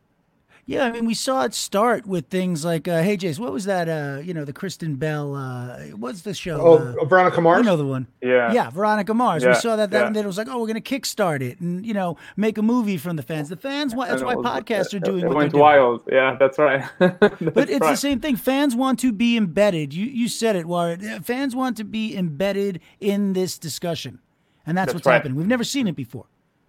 [0.65, 3.65] Yeah, I mean, we saw it start with things like, uh, hey, Jace, what was
[3.65, 3.89] that?
[3.89, 5.35] Uh, you know, the Kristen Bell.
[5.35, 6.57] Uh, what's the show?
[6.61, 7.57] Oh, uh, Veronica Mars.
[7.59, 8.07] you know the one.
[8.21, 8.53] Yeah.
[8.53, 9.45] Yeah, Veronica Mars.
[9.45, 9.91] we saw that.
[9.91, 10.07] That yeah.
[10.07, 12.57] and then it was like, oh, we're going to kickstart it and you know make
[12.57, 13.49] a movie from the fans.
[13.49, 14.09] The fans want.
[14.09, 15.61] That's why was- podcasts are doing It what went they're doing.
[15.63, 16.03] wild.
[16.09, 16.85] Yeah, that's right.
[16.99, 17.91] But it's right.
[17.91, 18.37] the same thing.
[18.37, 19.93] Fans want to be embedded.
[19.93, 21.23] You you said it, Warren.
[21.23, 24.19] Fans want to be embedded in this discussion,
[24.65, 25.15] and that's, That's what's right.
[25.15, 25.35] happening.
[25.35, 26.25] We've never seen it before.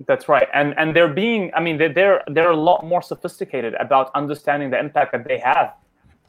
[0.06, 1.52] That's right, and and they're being.
[1.54, 5.38] I mean, they're they're they're a lot more sophisticated about understanding the impact that they
[5.38, 5.74] have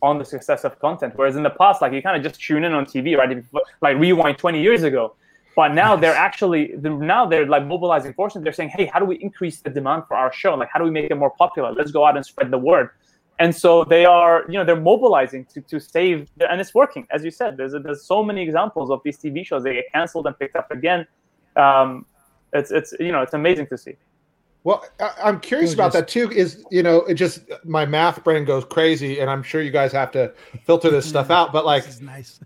[0.01, 1.13] on the success of content.
[1.15, 3.43] Whereas in the past, like you kind of just tune in on TV, right?
[3.81, 5.15] Like rewind 20 years ago.
[5.55, 8.43] But now they're actually now they're like mobilizing forces.
[8.43, 10.53] They're saying, hey, how do we increase the demand for our show?
[10.53, 11.71] Like, how do we make it more popular?
[11.71, 12.89] Let's go out and spread the word.
[13.39, 17.05] And so they are, you know, they're mobilizing to, to save, and it's working.
[17.09, 20.27] As you said, there's there's so many examples of these TV shows they get canceled
[20.27, 21.05] and picked up again.
[21.55, 22.05] Um,
[22.55, 23.95] it's it's you know it's amazing to see.
[24.63, 26.31] Well, I, I'm curious Go, about that too.
[26.31, 29.91] Is you know, it just my math brain goes crazy, and I'm sure you guys
[29.91, 31.53] have to filter this stuff out.
[31.53, 32.39] But like, This is nice.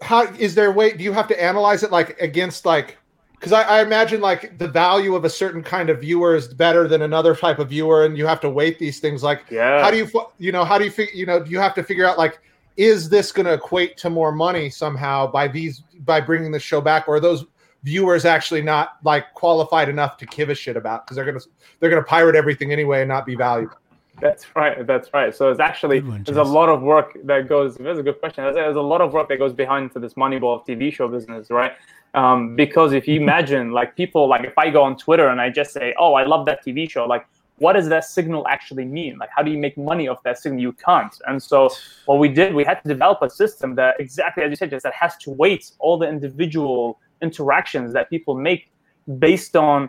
[0.00, 0.92] how is there a way?
[0.92, 2.98] Do you have to analyze it like against like?
[3.32, 6.88] Because I, I imagine like the value of a certain kind of viewer is better
[6.88, 9.22] than another type of viewer, and you have to weight these things.
[9.22, 9.80] Like, Yeah.
[9.82, 12.04] how do you you know how do you figure you know you have to figure
[12.06, 12.38] out like
[12.76, 16.80] is this going to equate to more money somehow by these by bringing the show
[16.80, 17.44] back, or are those
[17.84, 21.44] viewers actually not like qualified enough to give a shit about because they're gonna
[21.80, 23.76] they're gonna pirate everything anyway and not be valuable.
[24.20, 24.86] That's right.
[24.86, 25.34] That's right.
[25.34, 27.76] So it's actually one, there's a lot of work that goes.
[27.76, 28.44] That's a good question.
[28.44, 31.50] There's, there's a lot of work that goes behind to this Moneyball TV show business,
[31.50, 31.72] right?
[32.14, 35.50] Um, because if you imagine, like people, like if I go on Twitter and I
[35.50, 37.26] just say, "Oh, I love that TV show," like
[37.58, 39.18] what does that signal actually mean?
[39.18, 40.60] Like how do you make money off that signal?
[40.60, 41.14] You can't.
[41.26, 41.70] And so
[42.06, 44.84] what we did, we had to develop a system that exactly as you said, just
[44.84, 48.70] that has to weight all the individual interactions that people make
[49.18, 49.88] based on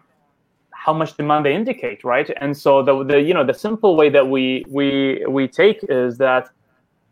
[0.72, 2.30] how much demand they indicate, right?
[2.39, 6.18] And so the, the you know the simple way that we we we take is
[6.20, 6.50] that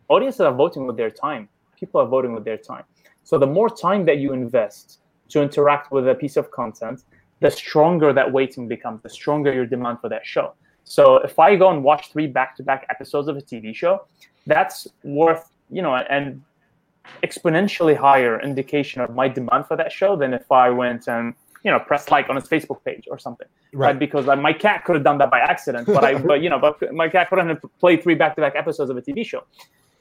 [0.08, 1.50] audiences are voting with their time.
[1.78, 2.84] People are voting with their time.
[3.24, 5.00] So the more time that you invest
[5.30, 7.04] to interact with a piece of content,
[7.42, 10.54] the stronger that weighting becomes, the stronger your demand for that show.
[10.86, 14.06] So if I go and watch three back-to-back episodes of a TV show,
[14.46, 16.42] that's worth you know an
[17.24, 21.72] exponentially higher indication of my demand for that show than if I went and you
[21.72, 23.88] know pressed like on his Facebook page or something, right?
[23.88, 24.00] Right.
[24.00, 26.60] Because like, my cat could have done that by accident, but I, but you know,
[26.60, 29.44] but my cat couldn't have played three back-to-back episodes of a TV show,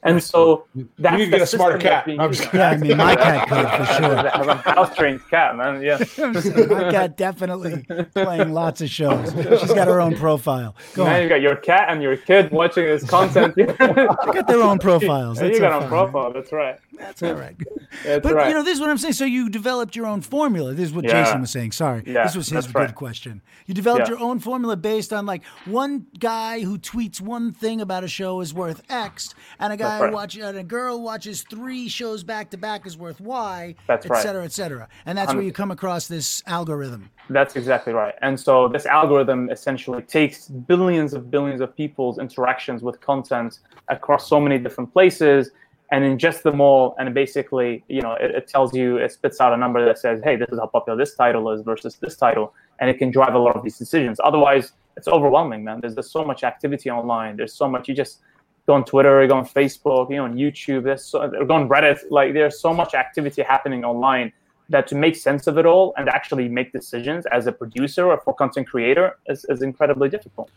[0.02, 0.66] and so
[0.98, 2.06] that's need to the get a smarter cat.
[2.09, 2.52] I'm just.
[2.54, 4.18] Yeah, I mean, my cat could for sure.
[4.18, 5.82] I have a house-trained cat, man.
[5.82, 5.98] Yeah.
[6.18, 9.32] My cat definitely playing lots of shows.
[9.32, 10.76] She's got her own profile.
[10.94, 11.22] Go Now on.
[11.22, 13.54] you got your cat and your kid watching this content.
[13.56, 15.38] They got their own profiles.
[15.38, 16.32] That's you got so on profile.
[16.32, 16.78] That's right.
[16.98, 17.56] That's all right.
[18.04, 18.48] That's But right.
[18.48, 19.14] you know, this is what I'm saying.
[19.14, 20.72] So you developed your own formula.
[20.72, 21.24] This is what Yeah.
[21.24, 21.72] Jason was saying.
[21.72, 22.94] Sorry, Yeah, this was his good right.
[22.94, 23.42] question.
[23.66, 24.14] You developed Yeah.
[24.16, 28.40] your own formula based on like one guy who tweets one thing about a show
[28.40, 30.12] is worth X, and a guy guy right.
[30.12, 34.11] watch and a girl watches three shows back to back is worth why, That's et
[34.11, 34.22] right.
[34.22, 34.88] cetera, et cetera.
[35.07, 37.11] And that's where you come across this algorithm.
[37.31, 38.14] That's exactly right.
[38.22, 44.29] And so this algorithm essentially takes billions of billions of people's interactions with content across
[44.29, 45.51] so many different places
[45.92, 46.94] and ingests them all.
[46.99, 50.20] And basically, you know, it, it tells you, it spits out a number that says,
[50.25, 52.55] hey, this is how popular this title is versus this title.
[52.81, 54.20] And it can drive a lot of these decisions.
[54.22, 55.81] Otherwise, it's overwhelming, man.
[55.81, 57.37] There's, there's so much activity online.
[57.37, 58.20] There's so much, you just
[58.66, 61.68] go on Twitter, you go on Facebook, you know, on YouTube, there's so, go on
[61.68, 62.00] Reddit.
[62.11, 64.33] Like there's so much activity happening online
[64.68, 68.18] that to make sense of it all and actually make decisions as a producer or
[68.18, 70.50] for content creator is, is incredibly difficult.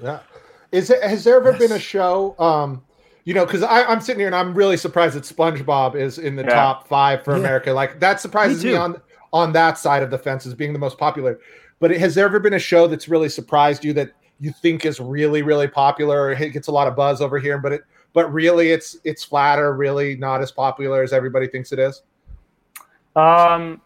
[0.00, 0.20] Yeah.
[0.70, 2.36] Is it, has there ever been a show?
[2.38, 2.82] Um,
[3.24, 6.44] you know, because I'm sitting here and I'm really surprised that SpongeBob is in the
[6.44, 6.50] Yeah.
[6.54, 7.40] top five for Yeah.
[7.40, 7.72] America.
[7.72, 9.00] Like that surprises Me me, on
[9.32, 11.40] on that side of the fence as being the most popular.
[11.80, 14.84] But it, has there ever been a show that's really surprised you that you think
[14.84, 17.82] is really really popular or it gets a lot of buzz over here, but it
[18.12, 22.02] but really it's it's flatter, really not as popular as everybody thinks it is?
[23.14, 23.80] Um,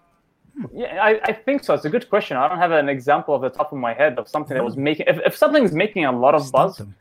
[0.73, 1.75] yeah, I, I think so.
[1.75, 2.37] It's a good question.
[2.37, 4.77] I don't have an example of the top of my head of something that was
[4.77, 5.07] making.
[5.09, 6.95] If, if something's making a lot of Stump buzz, them.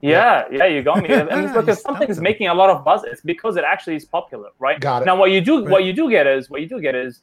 [0.00, 1.08] yeah, yeah, you got me.
[1.14, 3.96] And it's look, You if something's making a lot of buzz, it's because it actually
[3.96, 4.78] is popular, right?
[4.80, 5.06] Got it.
[5.06, 7.22] Now, what you do, what you do get is what you do get is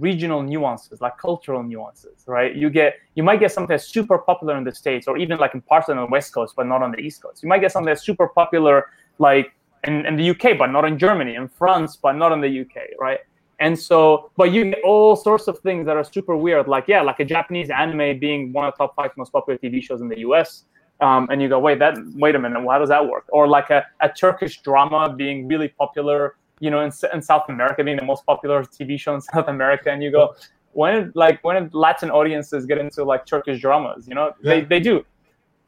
[0.00, 2.54] regional nuances, like cultural nuances, right?
[2.54, 5.54] You get, you might get something that's super popular in the states, or even like
[5.54, 7.42] in parts on the West Coast, but not on the East Coast.
[7.42, 8.86] You might get something that's super popular,
[9.18, 9.52] like
[9.84, 12.98] in, in the UK, but not in Germany, in France, but not in the UK,
[12.98, 13.20] right?
[13.60, 17.02] And so, but you get all sorts of things that are super weird, like yeah,
[17.02, 20.08] like a Japanese anime being one of the top five most popular TV shows in
[20.08, 20.64] the US.
[21.00, 23.24] Um, and you go, wait, that, wait a minute, how does that work?
[23.28, 27.82] Or like a, a Turkish drama being really popular, you know, in, in South America
[27.84, 30.34] being the most popular TV show in South America, and you go,
[30.72, 34.06] when did, like when did Latin audiences get into like Turkish dramas?
[34.06, 34.66] You know, they, Yeah.
[34.68, 35.04] they do.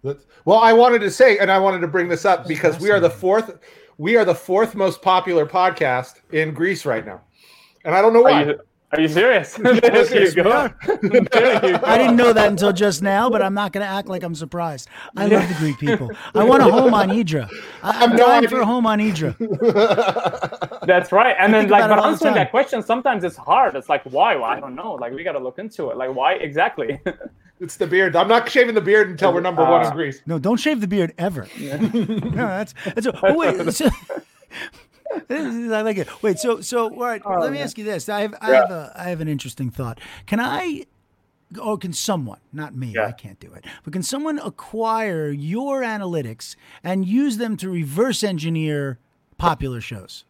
[0.03, 2.91] That's- Well, I wanted to say, and I wanted to bring this up because we
[2.91, 3.59] are the fourth,
[3.99, 7.21] we are the fourth most popular podcast in Greece right now,
[7.85, 8.43] and I don't know why.
[8.45, 8.61] Are you,
[8.93, 9.55] are you serious?
[9.55, 9.75] there
[10.25, 10.69] you go.
[10.87, 11.81] There you go.
[11.85, 14.35] I didn't know that until just now, but I'm not going to act like I'm
[14.35, 14.89] surprised.
[15.17, 16.11] I love the Greek people.
[16.35, 17.49] I want a home on Idra.
[17.85, 19.37] I, I'm dying for a home on Idra.
[20.91, 21.37] That's right.
[21.39, 23.77] And then like but answering that question sometimes it's hard.
[23.77, 24.35] It's like why?
[24.37, 24.95] Well, I don't know.
[24.95, 25.97] Like we gotta look into it.
[25.97, 27.01] Like why exactly?
[27.63, 28.17] It's the beard.
[28.17, 30.23] I'm not shaving the beard until we're number one in Uh, Greece.
[30.25, 31.47] No, don't shave the beard ever.
[31.61, 31.77] no,
[32.57, 33.07] that's that's.
[33.07, 33.91] A, oh wait, so,
[35.31, 36.09] I like it.
[36.23, 37.21] Wait, so so all right.
[37.27, 38.09] let me ask you this.
[38.09, 40.01] I have I have a I have an interesting thought.
[40.27, 40.87] Can I?
[41.61, 43.07] Or can someone, not me, Yeah.
[43.07, 48.23] I can't do it, but can someone acquire your analytics and use them to reverse
[48.23, 49.01] engineer
[49.37, 50.25] popular shows?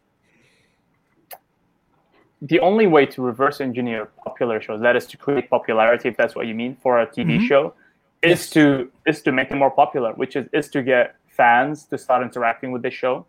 [2.43, 6.35] The only way to reverse engineer popular shows, that is to create popularity, if that's
[6.35, 7.47] what you mean, for a TV mm-hmm.
[7.47, 7.75] show,
[8.23, 11.99] is to is to make them more popular, which is is to get fans to
[11.99, 13.27] start interacting with the show,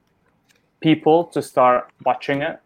[0.82, 2.60] people to start watching it,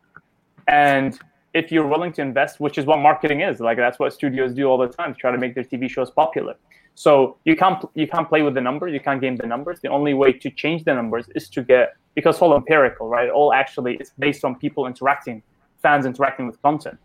[0.67, 1.19] and
[1.53, 4.65] if you're willing to invest, which is what marketing is, like that's what studios do
[4.65, 6.55] all the time to try to make their TV shows popular.
[6.95, 9.79] So you can't you can't play with the numbers, you can't game the numbers.
[9.81, 13.29] The only way to change the numbers is to get because it's all empirical, right?
[13.29, 15.43] All actually it's based on people interacting,
[15.85, 16.97] fans interacting with content.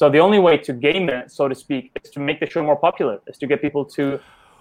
[0.00, 2.62] So the only way to game it, so to speak, is to make the show
[2.70, 4.02] more popular, is to get people to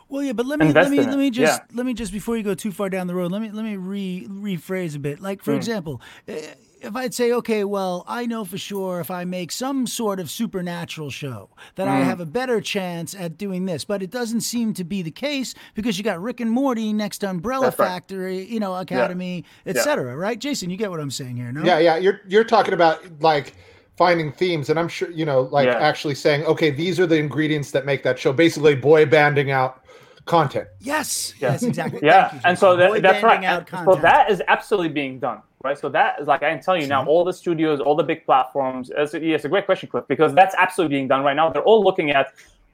[0.10, 1.78] Well, yeah, but let me let me let me just yeah.
[1.78, 3.76] let me just before you go too far down the road, let me let me
[3.94, 5.20] re rephrase a bit.
[5.20, 5.58] Like for Hmm.
[5.62, 9.88] example, eh, if I'd say, okay, well, I know for sure if I make some
[9.88, 11.94] sort of supernatural show that Hmm.
[11.94, 15.12] I have a better chance at doing this, but it doesn't seem to be the
[15.12, 17.88] case because you got Rick and Morty next to Umbrella That's right.
[17.88, 19.72] Factory, you know, Academy, Yeah.
[19.72, 20.16] etc.
[20.16, 20.70] Right, Jason?
[20.70, 21.64] You get what I'm saying here, no?
[21.64, 21.98] Yeah, yeah.
[21.98, 23.54] You're you're talking about like
[23.98, 25.78] finding themes, and I'm sure you know, like Yeah.
[25.80, 28.32] actually saying, okay, these are the ingredients that make that show.
[28.34, 29.82] Basically, boy banding out
[30.26, 30.68] content.
[30.80, 31.34] Yes.
[31.40, 31.54] Yeah.
[31.54, 32.02] Yes, exactly.
[32.04, 33.42] Yeah, you, and so that, that's right.
[33.42, 35.78] banding out And so that is absolutely being done, right?
[35.78, 37.10] So that is like I can tell you now, mm-hmm.
[37.10, 38.92] all the studios, all the big platforms.
[38.96, 41.50] It's, a- it's a great question, Cliff, because that's absolutely being done right now.
[41.50, 42.34] They're all looking at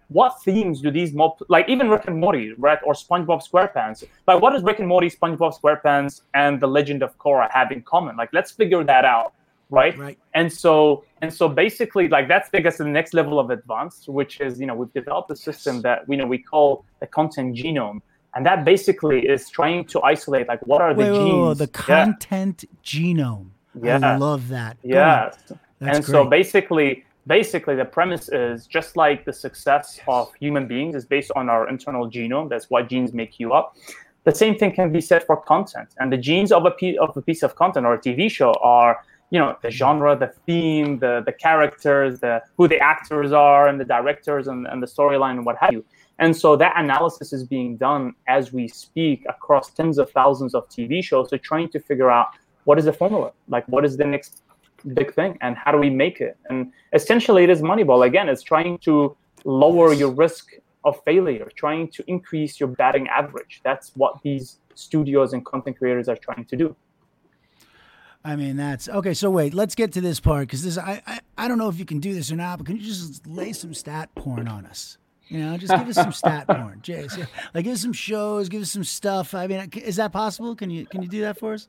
[0.10, 4.04] what themes do these mob like even Rick and Morty, right, or SpongeBob SquarePants.
[4.28, 7.82] Like, what does Rick and Morty, SpongeBob SquarePants, and The Legend of Korra have in
[7.82, 8.16] common?
[8.16, 9.34] Like, let's figure that out,
[9.70, 9.98] right?
[9.98, 10.20] Right.
[10.34, 14.40] And so and so basically like that's I guess the next level of advanced, which
[14.40, 18.02] is you know we've developed a system that we know we call the content genome.
[18.36, 21.60] And that basically is trying to isolate like what are the Wait, wait, wait, genes.
[21.60, 22.06] wait, the Yeah.
[22.06, 23.48] content genome.
[23.84, 24.78] I love that.
[24.84, 25.38] Yes.
[25.80, 30.94] That's and so basically basically the premise is just like the success of human beings
[30.96, 32.50] is based on our internal genome.
[32.50, 33.76] That's why genes make you up.
[34.26, 35.90] The same thing can be said for content.
[36.00, 38.54] And the genes of a piece of a piece of content or a TV show
[38.62, 43.68] are, you know, the genre, the theme, the the characters, the who the actors are
[43.68, 45.84] and the directors and, and the storyline and what have you.
[46.24, 50.70] And so that analysis is being done as we speak across tens of thousands of
[50.70, 51.30] TV shows.
[51.30, 52.28] So trying to figure out
[52.64, 53.34] what is the formula?
[53.50, 54.42] Like, what is the next
[54.94, 56.38] big thing, and how do we make it?
[56.50, 58.06] And essentially, it is Moneyball.
[58.08, 60.54] Again, it's trying to lower your risk
[60.86, 63.60] of failure, trying to increase your batting average.
[63.66, 66.74] That's what these studios and content creators are trying to do.
[68.24, 69.14] I mean, that's okay.
[69.14, 71.78] So wait, let's get to this part because this I, I I don't know if
[71.78, 74.66] you can do this or not, but can you just lay some stat porn on
[74.66, 74.98] us?
[75.30, 77.18] You know, just give us some stat porn, Jace.
[77.18, 77.26] Yeah.
[77.54, 79.34] Like, give us some shows, give us some stuff.
[79.34, 80.56] I mean, is that possible?
[80.56, 81.68] Can you can you do that for us?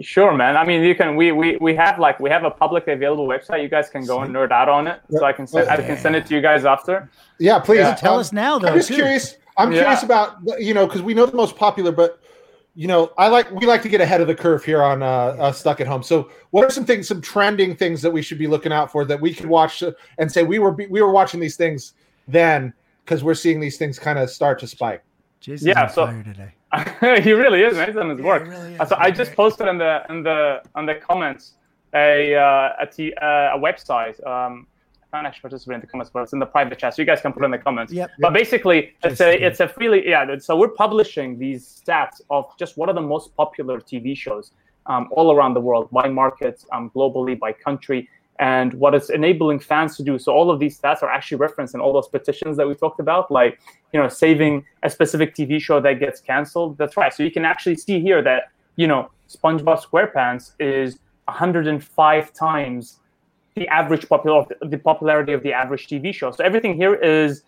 [0.00, 0.58] Sure, man.
[0.58, 1.16] I mean, you can.
[1.16, 3.62] We we, we have like we have a publicly available website.
[3.62, 5.00] You guys can go and nerd out on it.
[5.10, 7.08] So I can send I can send it to you guys after.
[7.38, 8.96] Yeah, please Yeah, tell us now, though, I'm just too.
[8.96, 9.36] curious.
[9.56, 9.78] I'm Yeah.
[9.80, 12.20] curious about you know because we know the most popular, but
[12.74, 15.06] you know I like we like to get ahead of the curve here on uh,
[15.06, 16.02] uh, Stuck at Home.
[16.02, 19.06] So what are some things, some trending things that we should be looking out for
[19.06, 21.94] that we could watch uh, and say we were we were watching these things
[22.28, 22.74] then
[23.06, 25.02] because we're seeing these things kind of start to spike.
[25.40, 26.52] Jason's Yeah, on so- fire today.
[27.22, 27.86] he really is, man.
[27.86, 28.44] He's done his work.
[28.44, 28.88] he really is.
[28.88, 31.54] So I just posted in the in the on the comments
[31.94, 34.18] a uh, a, t- uh, a website.
[34.26, 34.66] Um,
[35.04, 37.06] I can't actually participate in the comments, but it's in the private chat, so you
[37.06, 37.92] guys can put it in the comments.
[37.92, 38.10] Yep.
[38.18, 40.36] But basically, it's a it's a freely yeah.
[40.40, 44.50] So we're publishing these stats of just what are the most popular TV shows
[44.86, 48.08] um, all around the world by market, um, globally, by country,
[48.38, 50.18] and what it's enabling fans to do.
[50.18, 53.00] So all of these stats are actually referenced in all those petitions that we talked
[53.00, 53.60] about, like
[53.92, 56.78] you know saving a specific TV show that gets canceled.
[56.78, 57.12] That's right.
[57.12, 58.44] So you can actually see here that
[58.76, 63.00] you know SpongeBob SquarePants is 105 times
[63.56, 66.30] the average popular the popularity of the average TV show.
[66.30, 67.42] So everything here is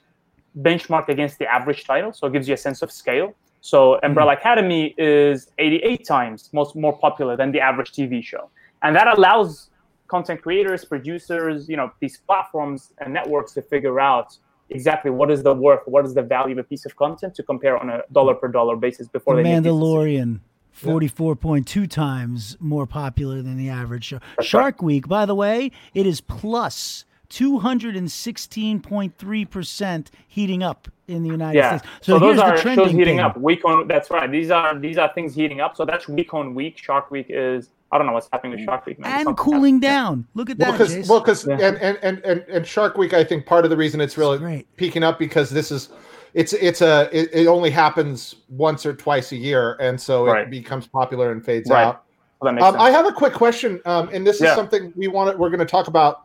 [0.61, 3.35] benchmarked against the average title, so it gives you a sense of scale.
[3.61, 4.41] So Umbrella hmm.
[4.41, 8.49] Academy is 88 times most more popular than the average TV show,
[8.83, 9.71] and that allows
[10.09, 14.37] content creators, producers, you know, these platforms and networks to figure out
[14.71, 17.43] exactly what is the worth, what is the value of a piece of content to
[17.43, 19.49] compare on a dollar per dollar basis before The they.
[19.51, 20.41] Mandalorian,
[20.73, 24.19] forty-four point two times more popular than the average show.
[24.43, 30.11] Shark Week, by the way, it is plus two hundred and sixteen point three percent
[30.27, 31.79] heating up in the United Yeah.
[31.79, 31.93] States.
[32.03, 33.21] So, here's those are shows heating thing.
[33.21, 33.89] up week on.
[33.89, 34.31] That's right.
[34.31, 35.77] These are these are things heating up.
[35.77, 36.79] So that's week on week.
[36.79, 37.71] Shark Week is.
[37.91, 38.99] I don't know what's happening with Shark Week.
[38.99, 39.11] man.
[39.13, 40.27] and Something cooling down.
[40.35, 41.09] Look at Well, that, because Jace.
[41.09, 41.55] well, because Yeah.
[41.61, 44.39] and, and, and and and Shark Week, I think part of the reason it's really
[44.39, 44.77] great.
[44.77, 45.89] peaking up because this is
[46.35, 50.31] it's it's a it, it only happens once or twice a year, and so it
[50.33, 50.51] Right.
[50.51, 51.85] becomes popular and fades Right.
[51.85, 52.03] out.
[52.41, 52.77] Well, Um.
[52.79, 54.55] I have a quick question, um, and this is Yeah.
[54.55, 56.23] something we want to, we're going to talk about.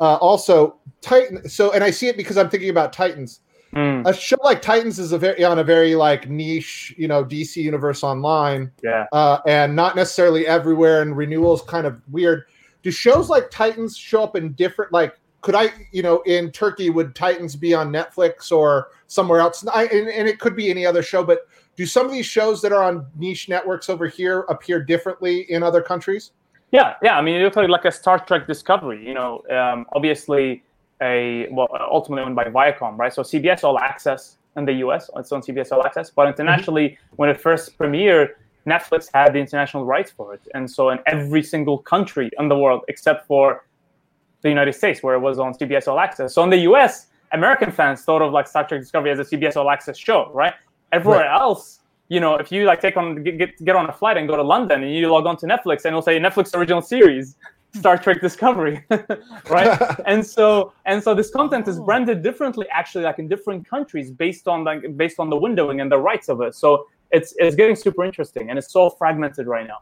[0.00, 1.48] Uh, also, Titan.
[1.48, 3.40] So, and I see it because I'm thinking about Titans.
[3.74, 7.24] Mm, A show like Titans is a very on a very like niche, you know,
[7.24, 9.06] DC Universe Online, yeah.
[9.12, 11.02] uh, and not necessarily everywhere.
[11.02, 12.44] And renewals kind of weird.
[12.82, 14.92] Do shows like Titans show up in different?
[14.92, 19.66] Like, could I, you know, in Turkey, would Titans be on Netflix or somewhere else?
[19.66, 22.62] I, and, and it could be any other show, but do some of these shows
[22.62, 26.30] that are on niche networks over here appear differently in other countries?
[26.70, 27.18] Yeah, yeah.
[27.18, 29.06] I mean, it looks like, like a Star Trek Discovery.
[29.06, 30.62] You know, um, obviously
[31.04, 33.12] a well, ultimately owned by Viacom, right?
[33.12, 35.10] So CBS All Access in the U.S.
[35.16, 36.30] It's on CBS All Access, but mm-hmm.
[36.30, 38.30] internationally, when it first premiered,
[38.66, 42.58] Netflix had the international rights for it, and so in every single country in the
[42.58, 43.66] world except for
[44.40, 46.34] the United States, where it was on CBS All Access.
[46.34, 49.56] So in the U.S., American fans thought of like Star Trek Discovery as a CBS
[49.56, 50.54] All Access show, right?
[50.92, 54.16] Everywhere else, you know, if you like take on get, get get on a flight
[54.16, 56.82] and go to London and you log on to Netflix and it'll say Netflix original
[56.82, 57.36] series,
[57.74, 58.84] Star Trek Discovery,
[59.50, 60.00] right?
[60.06, 64.46] and so and so this content is branded differently, actually, like in different countries based
[64.46, 66.54] on like based on the windowing and the rights of it.
[66.54, 69.78] So it's it's getting super interesting and it's so fragmented right now.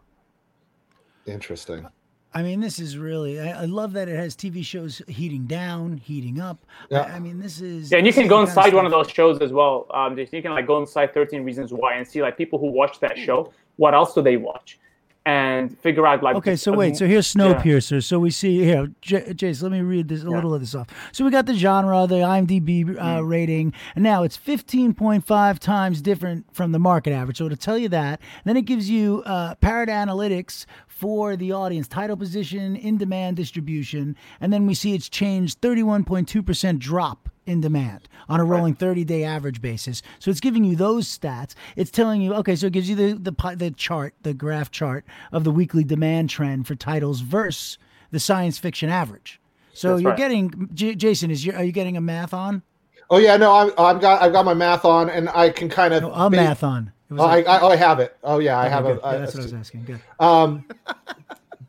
[1.27, 1.87] Interesting.
[2.35, 3.39] I mean, this is really.
[3.39, 6.65] I, I love that it has TV shows heating down, heating up.
[6.89, 7.03] Yeah.
[7.03, 7.93] I, I mean, this is.
[7.93, 9.87] Yeah, and you can go the kind inside one of those shows as well.
[9.93, 13.01] Um, you can like go inside 13 Reasons Why and see like people who watch
[13.01, 14.79] that show, what else do they watch,
[15.25, 16.37] and figure out like.
[16.37, 16.97] Okay, so wait.
[16.97, 17.43] So here's yeah.
[17.55, 18.03] Snowpiercer.
[18.03, 19.63] So we see here, J- Jace.
[19.63, 20.89] Let me read this a little of this off.
[21.13, 23.27] So we got the genre, the IMDb uh, Hmm.
[23.27, 27.39] rating, and now it's 15.5 times different from the market average.
[27.39, 28.21] So it'll tell you that.
[28.45, 34.17] Then it gives you uh, Parrot Analytics for the audience, title position, in demand distribution,
[34.41, 39.05] and then we see it's changed 31.2 percent drop in demand on a rolling 30
[39.05, 40.03] day average basis.
[40.19, 41.55] So it's giving you those stats.
[41.77, 45.05] It's telling you, okay, so it gives you the, the, the chart, the graph chart
[45.33, 47.79] of the weekly demand trend for titles versus
[48.11, 49.41] the science fiction average.
[49.75, 50.19] So That's you're right.
[50.19, 52.63] getting, J- Jason, is you, are you getting a math on?
[53.11, 55.93] Oh yeah, no, I'm I've got I've got my math on, and I can kind
[55.93, 56.93] of No, a math on.
[57.11, 58.17] Oh, I, like- I, oh, I have it.
[58.25, 58.99] Oh yeah, I okay, have good.
[58.99, 59.01] a.
[59.03, 59.85] Yeah, a- that's what I was asking.
[59.85, 60.01] Good.
[60.19, 60.65] Um,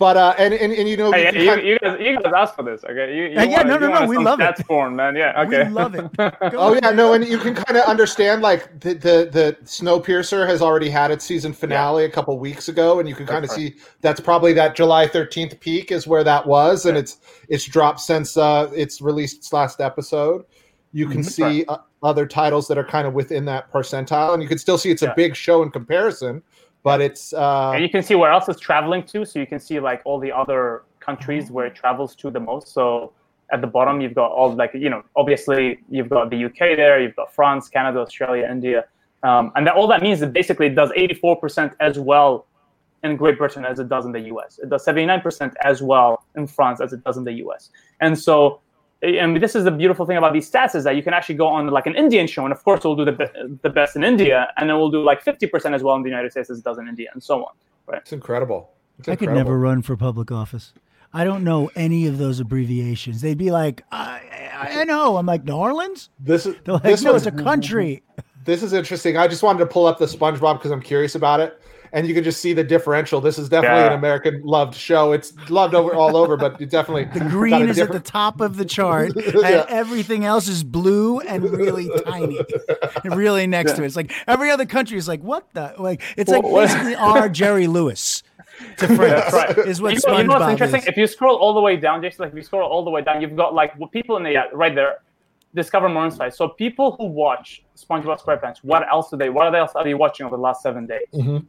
[0.04, 2.34] but uh, and, and and you know, Hey, you you, of- you guys, you guys
[2.36, 3.16] asked for this, okay?
[3.16, 4.44] You, you yeah, want- no, you no, no, we some love it.
[4.44, 5.16] stats porn, man.
[5.16, 5.64] Yeah, okay.
[5.64, 6.12] We love it.
[6.18, 10.46] Go Oh yeah, no, and you can kind of understand like the, the the Snowpiercer
[10.46, 13.52] has already had its season finale a couple weeks ago, and you can kind of
[13.52, 18.02] see that's probably that July thirteenth peak is where that was, and it's it's dropped
[18.02, 20.44] since uh, it's released its last episode.
[20.92, 21.26] You can Mhm.
[21.32, 24.78] see uh, other titles that are kind of within that percentile, and you can still
[24.78, 26.44] see it's a big show in comparison,
[26.84, 29.60] but it's uh, And you can see where else it's traveling to, so you can
[29.60, 32.68] see like all the other countries where it travels to the most.
[32.70, 33.14] So
[33.52, 37.02] at the bottom, you've got all like you know, obviously you've got the UK there,
[37.02, 38.86] you've got France, Canada, Australia, India,
[39.24, 42.46] um, and that all that means is basically it does 84% as well
[43.04, 44.60] in Great Britain as it does in the US.
[44.62, 47.70] It does 79% as well in France as it does in the US.
[48.00, 48.62] And so,
[49.04, 51.48] and this is the beautiful thing about these stats is that you can actually go
[51.48, 54.04] on like an Indian show, and of course, we'll do the, be- the best in
[54.04, 56.64] India, and then we'll do like 50% as well in the United States as it
[56.64, 57.54] does in India, and so on.
[57.86, 58.02] Right.
[58.02, 58.72] it's incredible.
[59.00, 60.74] It's I could never run for public office.
[61.14, 63.22] I don't know any of those abbreviations.
[63.22, 64.22] They'd be like, I,
[64.54, 65.18] I, I know.
[65.18, 66.10] I'm like, New Orleans?
[66.20, 68.02] This is They're like, this no, was it's a country.
[68.46, 69.18] this is interesting.
[69.18, 71.62] I just wanted to pull up the SpongeBob because I'm curious about it,
[71.94, 73.22] and you can just see the differential.
[73.22, 73.88] This is definitely Yeah.
[73.88, 75.12] an American loved show.
[75.14, 78.58] It's loved over all over, but it definitely The green is at the top of
[78.58, 82.40] the chart, and everything else is blue and really tiny,
[83.06, 83.86] really next to it.
[83.86, 85.74] It's like every other country is like, what the?
[85.78, 88.24] Like it's like Well, what- basically our Jerry Lewis
[88.78, 89.58] to France right.
[89.60, 90.82] is what you, know, you know what's SpongeBob interesting?
[90.82, 90.88] is.
[90.88, 93.02] If you scroll all the way down, just like if you scroll all the way
[93.02, 94.98] down, you've got like what people in the yeah, right there
[95.56, 96.36] discover more insights.
[96.38, 99.30] So people who watch SpongeBob SquarePants, what else do they?
[99.30, 101.06] What else are they watching over the last seven days?
[101.14, 101.46] Mhm.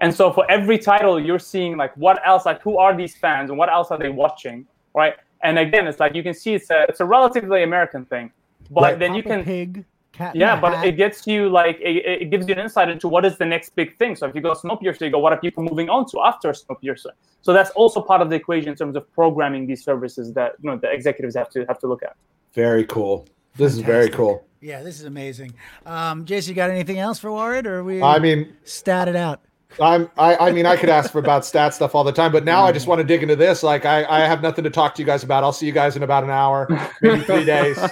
[0.00, 2.46] And so for every title, you're seeing like what else?
[2.46, 4.66] Like who are these fans and what else are they watching?
[4.94, 5.14] Right.
[5.42, 8.30] And again, it's like you can see it's a it's a relatively American thing,
[8.70, 8.98] but Right.
[8.98, 10.86] then you can Pig, Cat yeah, but Hat.
[10.86, 13.74] it gets you like it, it gives you an insight into what is the next
[13.76, 14.16] big thing.
[14.16, 17.12] So if you go Snowpiercer, you go what are people moving on to after Snowpiercer?
[17.42, 20.70] So that's also part of the equation in terms of programming these services that you
[20.70, 22.16] know the executives have to have to look at.
[22.54, 23.26] Very cool.
[23.56, 24.44] This is very cool.
[24.60, 25.54] yeah, this is amazing.
[25.86, 29.16] Um, Jason, you got anything else for Warren, or are we I mean, stat it
[29.16, 29.40] out?
[29.80, 32.44] I'm I, I mean I could ask for about stat stuff all the time, but
[32.44, 33.62] now I just want to dig into this.
[33.62, 35.44] Like I, I have nothing to talk to you guys about.
[35.44, 36.66] I'll see you guys in about an hour,
[37.02, 37.78] maybe three days.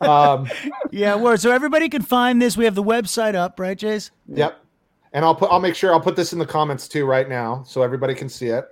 [0.00, 0.48] Um,
[0.90, 1.40] Yeah, word.
[1.40, 2.56] So everybody can find this.
[2.56, 4.10] We have the website up, right, Jace?
[4.28, 4.62] yep.
[5.12, 7.62] And I'll put I'll make sure I'll put this in the comments too right now
[7.66, 8.66] so everybody can see it.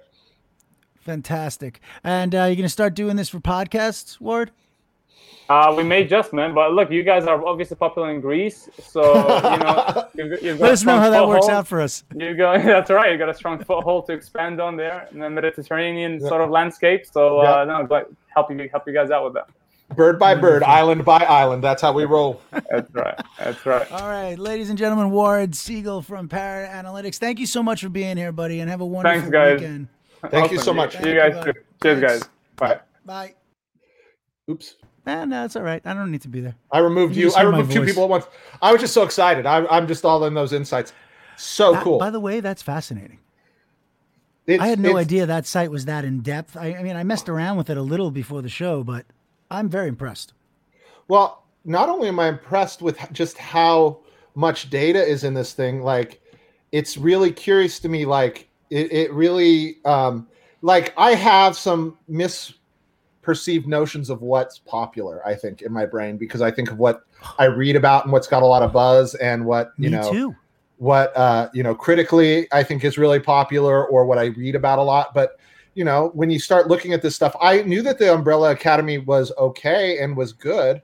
[1.01, 1.80] Fantastic.
[2.03, 4.51] And uh, you're gonna start doing this for podcasts, Ward?
[5.49, 9.03] Uh, we may just man, but look, you guys are obviously popular in Greece, so
[9.53, 11.51] you know you've, you've got Let us know how that works foothold.
[11.59, 12.03] out for us.
[12.16, 12.57] You go.
[12.64, 13.12] That's right.
[13.12, 17.05] You got a strong foothold to expand on there in the Mediterranean sort of landscape.
[17.05, 17.64] So uh, Yeah.
[17.64, 19.49] no, but help you help you guys out with that.
[19.95, 21.62] Bird by bird, island by island.
[21.62, 22.40] That's how we roll.
[22.70, 23.20] That's right.
[23.38, 23.92] That's right.
[23.92, 27.18] All right, ladies and gentlemen, Ward Seger from Parrot Analytics.
[27.18, 29.61] Thank you so much for being here, buddy, and have a wonderful Thanks, guys.
[29.61, 29.88] weekend.
[30.30, 30.95] Thank you so much.
[31.05, 31.53] You guys too.
[31.55, 32.01] you, Cheers, Thanks.
[32.01, 32.30] guys.
[32.57, 32.80] Bye.
[33.05, 33.34] Bye.
[34.51, 34.74] Oops.
[35.07, 35.83] Eh, no, it's all right.
[35.85, 36.55] I don't need to be there.
[36.73, 37.35] I removed You you.
[37.35, 38.25] I removed two people at once.
[38.63, 39.45] I was just so excited.
[39.47, 40.93] I'm, I'm just all in those insights.
[41.37, 41.99] So That- cool.
[41.99, 43.19] by the way, that's fascinating.
[44.47, 46.57] It's- I had no idea that site was that in depth.
[46.57, 49.05] I, I mean, I messed around with it a little before the show, but
[49.51, 50.33] I'm very impressed.
[51.09, 53.99] Well, not only am I impressed with just how
[54.35, 56.21] much data is in this thing, like
[56.73, 58.05] it's really curious to me.
[58.05, 60.29] Like it, it really, um,
[60.63, 61.97] like I have some
[63.25, 65.27] misperceived notions of what's popular.
[65.27, 67.05] I think in my brain because I think of what
[67.39, 70.12] I read about and what's got a lot of buzz and what you Me know
[70.12, 70.37] too.
[70.79, 74.79] what uh you know critically i think is really popular or what i read about
[74.81, 75.39] a lot but
[75.75, 78.99] you know when you start looking at this stuff i knew that the umbrella academy
[78.99, 80.83] was okay and was good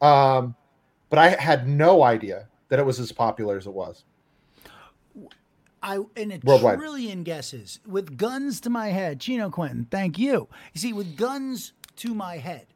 [0.00, 0.54] um
[1.10, 4.04] but i had no idea that it was as popular as it was
[5.84, 6.78] I in a Worldwide.
[6.78, 9.18] trillion guesses with guns to my head.
[9.18, 10.48] Chino Quentin, thank you.
[10.74, 12.66] You see, with guns to my head,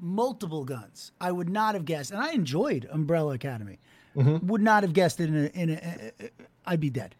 [0.00, 3.78] multiple guns, I would not have guessed, and I enjoyed Umbrella Academy.
[4.16, 4.46] Mm-hmm.
[4.46, 5.48] Would not have guessed it in a.
[5.48, 6.12] In a,
[6.66, 7.14] I'd be dead.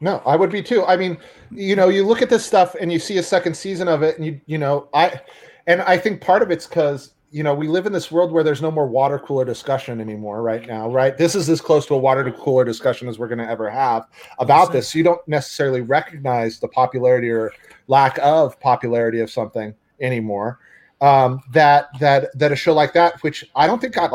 [0.00, 1.18] no i would be too i mean
[1.50, 4.16] you know you look at this stuff and you see a second season of it
[4.16, 5.20] and you you know i
[5.66, 8.42] and i think part of it's because you know we live in this world where
[8.42, 11.94] there's no more water cooler discussion anymore right now right this is as close to
[11.94, 14.06] a water cooler discussion as we're going to ever have
[14.38, 17.52] about this so you don't necessarily recognize the popularity or
[17.88, 20.58] lack of popularity of something anymore.
[21.00, 24.12] Um that that that a show like that which i don't think got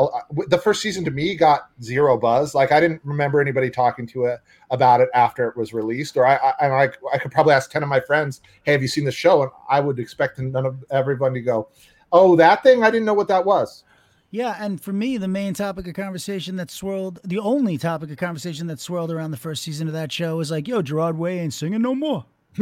[0.48, 2.54] the first season to me got zero buzz.
[2.54, 6.26] Like i didn't remember anybody talking to it about it after it was released or
[6.26, 8.88] i i, and I, I could probably ask 10 of my friends hey have you
[8.88, 9.42] seen the show?
[9.42, 11.68] And i would expect none of everyone to go
[12.12, 12.82] oh that thing?
[12.82, 13.84] I didn't know what that was.
[14.32, 18.16] Yeah, and for me, the main topic of conversation that swirled, the only topic of
[18.16, 21.40] conversation that swirled around the first season of that show was like, "Yo, Gerard Way
[21.40, 22.24] ain't singing no more."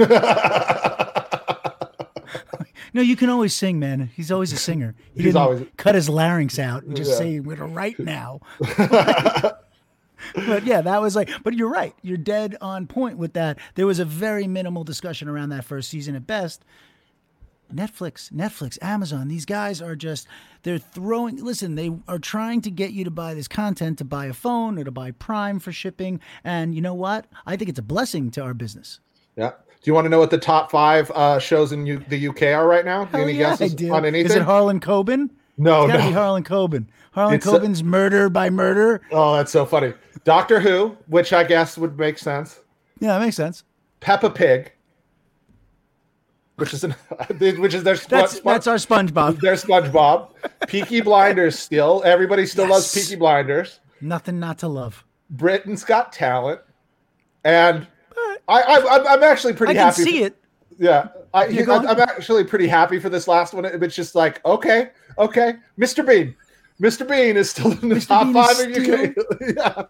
[2.95, 4.11] No, you can always sing, man.
[4.15, 4.95] He's always a singer.
[5.15, 7.17] He He's always- cut his larynx out and just Yeah.
[7.19, 8.41] say, "We're gonna now."
[10.35, 11.31] but yeah, that was like.
[11.43, 11.95] But you're right.
[12.03, 13.59] You're dead on point with that.
[13.75, 16.65] There was a very minimal discussion around that first season at best.
[17.73, 20.27] Netflix, Netflix, Amazon, these guys are just
[20.63, 24.25] they're throwing listen, they are trying to get you to buy this content to buy
[24.25, 26.19] a phone or to buy Prime for shipping.
[26.45, 27.27] And you know what?
[27.45, 29.01] I think it's a blessing to our business.
[29.37, 29.53] Yeah.
[29.83, 32.43] Do you want to know what the top five uh, shows in U- the UK
[32.45, 33.05] are right now?
[33.07, 34.27] Hell Any yeah, guesses I on anything?
[34.31, 35.31] Is it Harlan Coben?
[35.57, 36.09] no, It's gotta no.
[36.09, 36.87] be Harlan Coben.
[37.13, 39.01] Harlan It's, Coben's Murder by Murder.
[39.13, 39.93] Oh, that's so funny.
[40.25, 42.61] Doctor Who, which I guess would make sense.
[43.01, 43.65] Yeah, that makes sense.
[44.01, 44.73] Peppa Pig,
[46.57, 46.93] which is an,
[47.39, 49.41] which is their sp- That's that's our SpongeBob.
[49.41, 50.31] their SpongeBob.
[50.67, 52.03] Peaky Blinders still.
[52.05, 53.07] Everybody still loves Yes.
[53.09, 53.81] Peaky Blinders.
[54.01, 55.05] Nothing not to love.
[55.31, 56.61] Britain's Got Talent,
[57.45, 57.87] and
[58.49, 60.03] I, I I'm, actually pretty I can happy.
[60.03, 60.37] see for- it.
[60.79, 63.65] Yeah, I, You're I, going- I'm actually pretty happy for this last one.
[63.65, 66.07] It's just like, okay, okay, Mr.
[66.07, 66.35] Bean.
[66.81, 67.07] Mr.
[67.09, 68.07] Bean is still in the Mr.
[68.09, 69.17] top Bean five in UK.
[69.57, 69.83] yeah,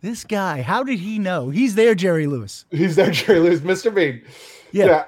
[0.00, 1.50] This guy, how did he know?
[1.50, 2.64] He's there, Jerry Lewis.
[2.70, 3.92] he's there, Jerry Lewis, Mr.
[3.94, 4.22] Bean.
[4.70, 4.86] Yeah.
[4.86, 5.04] Yeah.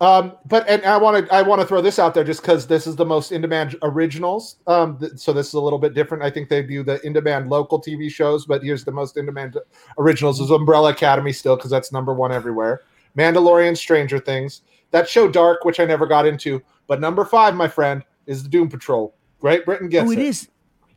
[0.00, 2.68] Um, but and I want to I want to throw this out there just because
[2.68, 4.56] this is the most in demand originals.
[4.68, 6.22] Um, th- so this is a little bit different.
[6.22, 9.26] I think they do the in demand local TV shows, but here's the most in
[9.26, 9.58] demand
[9.98, 12.82] originals is Umbrella Academy still because that's number one everywhere.
[13.16, 17.66] Mandalorian, Stranger Things, that show Dark, which I never got into, but number five, my
[17.66, 19.16] friend, is the Doom Patrol.
[19.40, 20.18] Great Britain gets oh, it.
[20.20, 20.48] it is.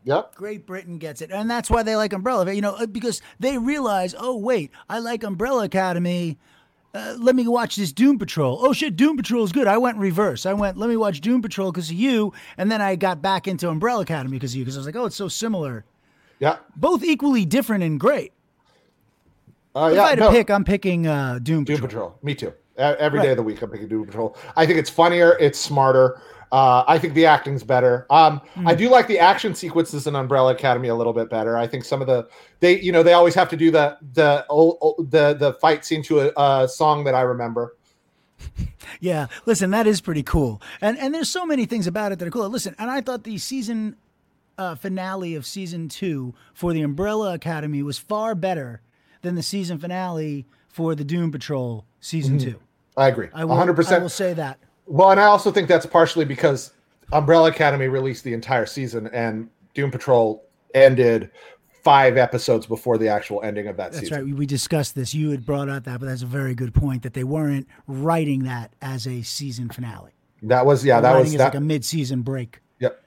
[0.03, 0.35] Yep.
[0.35, 2.51] Great Britain gets it, and that's why they like Umbrella.
[2.51, 6.37] You know, uh, because they realize, oh wait, I like Umbrella Academy.
[6.93, 8.59] Uh, let me watch this Doom Patrol.
[8.61, 9.65] Oh shit, Doom Patrol is good.
[9.67, 10.45] I went in reverse.
[10.45, 13.47] I went, let me watch Doom Patrol because of you, and then I got back
[13.47, 15.85] into Umbrella Academy because of you, because I was like, oh, it's so similar.
[16.39, 16.57] Yeah.
[16.75, 18.33] Both equally different and great.
[19.73, 20.03] Uh, If yeah.
[20.03, 20.31] I had to no.
[20.31, 21.87] pick, I'm picking uh, Doom Doom Patrol.
[21.87, 22.19] Patrol.
[22.23, 22.51] Me too.
[22.77, 23.31] Every day Right.
[23.31, 24.35] of the week, I'm picking Doom Patrol.
[24.57, 25.37] I think it's funnier.
[25.39, 26.19] It's smarter.
[26.51, 28.05] Uh, I think the acting's better.
[28.09, 28.67] Um, Hmm.
[28.67, 31.57] I do like the action sequences in Umbrella Academy a little bit better.
[31.57, 32.27] I think some of the
[32.59, 35.85] they, you know, they always have to do the the old, old- the the fight
[35.85, 37.75] scene to a, a song that I remember.
[38.99, 42.27] Yeah, listen, that is pretty cool, and and there's so many things about it that
[42.27, 42.47] are cool.
[42.49, 43.95] Listen, and I thought the season
[44.57, 48.81] uh, finale of season two for the Umbrella Academy was far better
[49.21, 52.59] than the season finale for the Doom Patrol season two.
[52.97, 53.87] I agree, I will, 100.
[53.87, 54.59] I will say that.
[54.91, 56.73] Well, and I also think that's partially because
[57.13, 60.43] Umbrella Academy released the entire season, and Doom Patrol
[60.75, 61.31] ended
[61.81, 64.01] five episodes before the actual ending of that season.
[64.03, 64.29] That's season.
[64.31, 64.37] right.
[64.37, 65.13] We, discussed this.
[65.13, 68.43] You had brought out that, but that's a very good point that they weren't writing
[68.43, 70.11] that as a season finale.
[70.43, 71.39] That was yeah, They're that was that.
[71.45, 72.59] like a mid-season break.
[72.79, 73.01] Yep.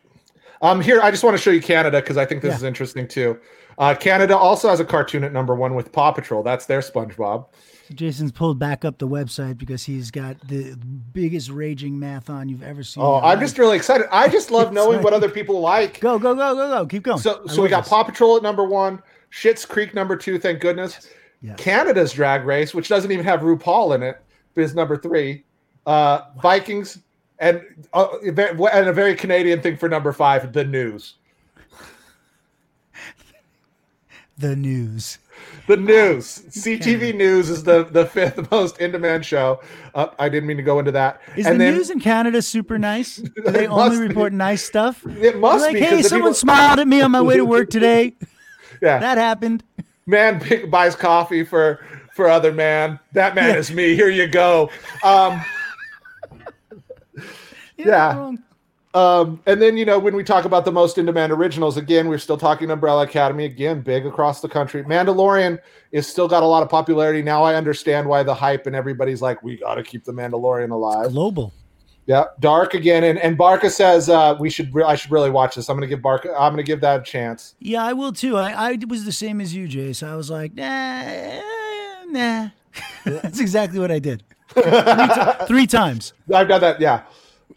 [0.63, 2.57] Um, here I just want to show you Canada because I think this Yeah.
[2.57, 3.39] is interesting too.
[3.77, 6.43] Uh, Canada also has a cartoon at number one with Paw Patrol.
[6.43, 7.47] That's their SpongeBob.
[7.93, 10.77] Jason's pulled back up the website because he's got the
[11.13, 13.03] biggest raging marathon you've ever seen.
[13.03, 13.41] Oh, I'm life.
[13.41, 14.07] just really excited.
[14.11, 16.01] I just love knowing what other people like.
[16.01, 16.87] Go, go, go, go, go.
[16.87, 17.19] Keep going.
[17.19, 17.91] So, I so we got this.
[17.91, 20.39] Paw Patrol at number one, Schitt's Creek number two.
[20.39, 21.09] Thank goodness.
[21.43, 21.57] Yes.
[21.59, 24.23] Canada's Drag Race, which doesn't even have RuPaul in it,
[24.57, 25.45] is number three.
[25.85, 27.01] Uh, Vikings
[27.39, 27.63] and
[27.93, 31.15] uh, and a very Canadian thing for number five, the news.
[34.37, 35.19] The news.
[35.67, 36.43] The news.
[36.51, 39.63] CTV News is the, the fifth most in demand show.
[39.95, 41.23] Uh, I didn't mean to go into that.
[41.37, 43.17] Is and the then news in Canada super nice?
[43.17, 44.09] Do they only be.
[44.09, 45.03] report nice stuff?
[45.07, 47.39] it must like, be hey, 'cause the someone people- smiled at me on my way
[47.39, 48.15] to work today.
[48.83, 49.65] yeah, That happened.
[50.07, 51.81] man pick, buys coffee for
[52.15, 53.01] for other man.
[53.15, 53.57] That man Yeah.
[53.57, 53.95] is me.
[53.97, 54.69] Here you go.
[55.03, 55.43] Um,
[57.79, 58.33] Yeah.
[58.95, 62.19] Um, and then you know when we talk about the most in-demand originals, again, we're
[62.19, 64.85] still talking Umbrella Academy again, big across the country.
[64.85, 65.59] Mandalorian
[65.91, 67.43] is still got a lot of popularity now.
[67.43, 71.11] I understand why the hype and everybody's like, we got to keep the Mandalorian alive.
[71.11, 71.53] Global.
[72.07, 74.73] Yeah, Dark again, and and Barca says uh, we should.
[74.75, 75.69] Re- I should really watch this.
[75.71, 76.33] I'm gonna give Barca.
[76.39, 77.55] I'm gonna give that a chance.
[77.61, 78.37] Yeah, I will too.
[78.37, 80.07] I, I was the same as you, Jace.
[80.07, 81.41] I was like, nah,
[82.09, 82.49] nah.
[83.05, 84.23] That's exactly what I did.
[84.49, 86.13] Three, ti- three times.
[86.33, 86.81] I've done that.
[86.81, 87.03] Yeah.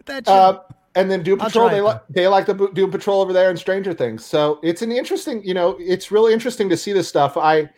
[0.06, 0.67] That shit.
[0.98, 3.94] And then Doom Patrol, they like they like the Doom Patrol over there and Stranger
[3.94, 4.26] Things.
[4.26, 7.38] So it's an interesting, you know, it's really interesting to see this stuff.
[7.38, 7.70] I,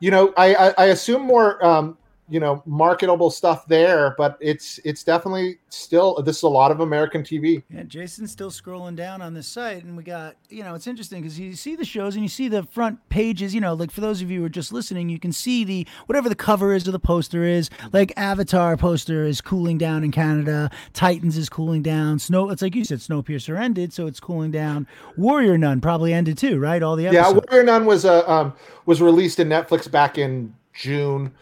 [0.00, 1.96] you know, I I, I assume more, um,
[2.28, 6.80] you know, marketable stuff there, but it's it's definitely still this is a lot of
[6.80, 7.62] American TV.
[7.70, 11.22] Yeah, Jason's still scrolling down on this site, and we got, you know, it's interesting
[11.22, 14.00] because you see the shows and you see the front pages, you know, like for
[14.00, 16.88] those of you who are just listening, you can see the whatever the cover is
[16.88, 17.70] or the poster is.
[17.92, 22.74] Like Avatar poster is cooling down in Canada, Titans is cooling down, Snow, it's like
[22.74, 24.86] you said, Snowpiercer ended, so it's cooling down.
[25.16, 26.82] Warrior Nun probably ended too, right?
[26.82, 27.30] All the other Yeah.
[27.30, 28.52] Warrior Nun was uh, um
[28.84, 31.32] was released in Netflix back in June,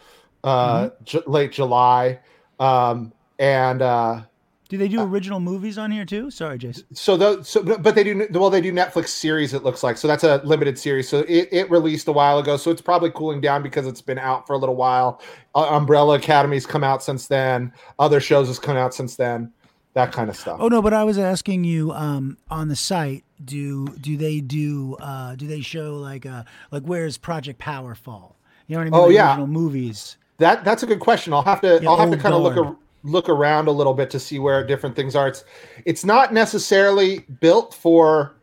[0.44, 2.20] uh, Ju- late July.
[2.60, 4.22] Um, and uh,
[4.68, 6.30] Do they do original movies on here too?
[6.30, 6.84] Sorry, Jason.
[6.94, 10.06] so those so but they do well they do netflix series it looks like so
[10.06, 13.40] that's a limited series so it, it released a while ago so it's probably cooling
[13.40, 15.20] down because it's been out for a little while
[15.56, 19.52] uh, umbrella academy's come out since then other shows has come out since then
[19.94, 23.22] that kind of stuff Oh no, but I was asking you um, on the site.
[23.44, 26.42] Do do they do uh, do they show like uh,
[26.72, 28.36] like where's Project Power fall?
[28.66, 29.00] You know what I mean?
[29.00, 29.28] Oh, Like yeah.
[29.30, 30.16] original movies.
[30.38, 31.32] That that's a good question.
[31.32, 33.94] I'll have to Yeah, i'll have to kind of look a, look around a little
[33.94, 35.28] bit to see where different things are.
[35.28, 35.44] It's
[35.84, 38.36] it's not necessarily built for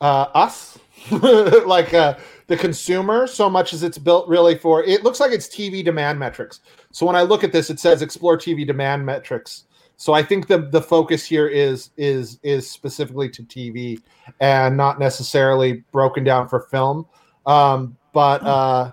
[0.00, 0.78] uh us
[1.10, 2.16] like uh
[2.46, 6.18] the consumer so much as it's built really for it looks like it's tv demand
[6.18, 6.60] metrics.
[6.92, 9.64] So when i look at this it says explore tv demand metrics.
[9.96, 14.00] So i think the the focus here is is is specifically to tv
[14.40, 17.06] and not necessarily broken down for film.
[17.44, 18.92] Um but uh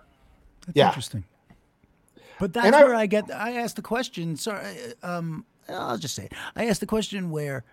[0.66, 0.88] That's Yeah.
[0.88, 1.24] interesting.
[2.46, 3.32] But that's And where I get.
[3.32, 4.36] I asked the question.
[4.36, 4.64] Sorry,
[5.02, 6.34] uh, um, I'll just say it.
[6.56, 7.64] I asked the question where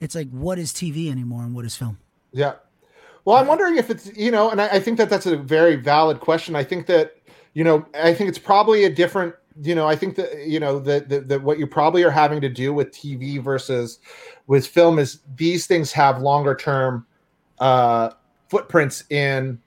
[0.00, 1.98] it's like, what is TV anymore and what is film?
[2.32, 2.54] Yeah.
[3.26, 5.76] Well, I'm wondering if it's, you know, and I, I think that that's a very
[5.76, 6.56] valid question.
[6.56, 7.14] I think that,
[7.52, 10.78] you know, I think it's probably a different, you know, I think that, you know,
[10.78, 13.98] that, that, that what you probably are having to do with TV versus
[14.46, 17.04] with film is these things have longer term
[17.58, 18.12] uh,
[18.48, 19.60] footprints in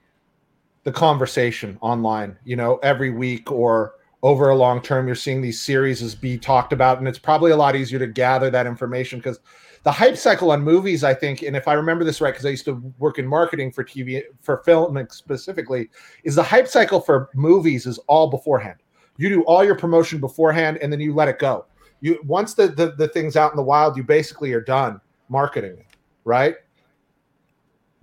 [0.82, 3.92] the conversation online, you know, every week or
[4.26, 6.98] over a long term, you're seeing these series as be talked about.
[6.98, 9.38] And it's probably a lot easier to gather that information because
[9.84, 12.48] the hype cycle on movies, I think, and if I remember this right, because I
[12.48, 15.90] used to work in marketing for TV for film specifically,
[16.24, 18.80] is the hype cycle for movies is all beforehand.
[19.16, 21.66] You do all your promotion beforehand, and then you let it go.
[22.00, 25.78] You once the the, the thing's out in the wild, you basically are done marketing
[25.78, 25.86] it,
[26.24, 26.56] right?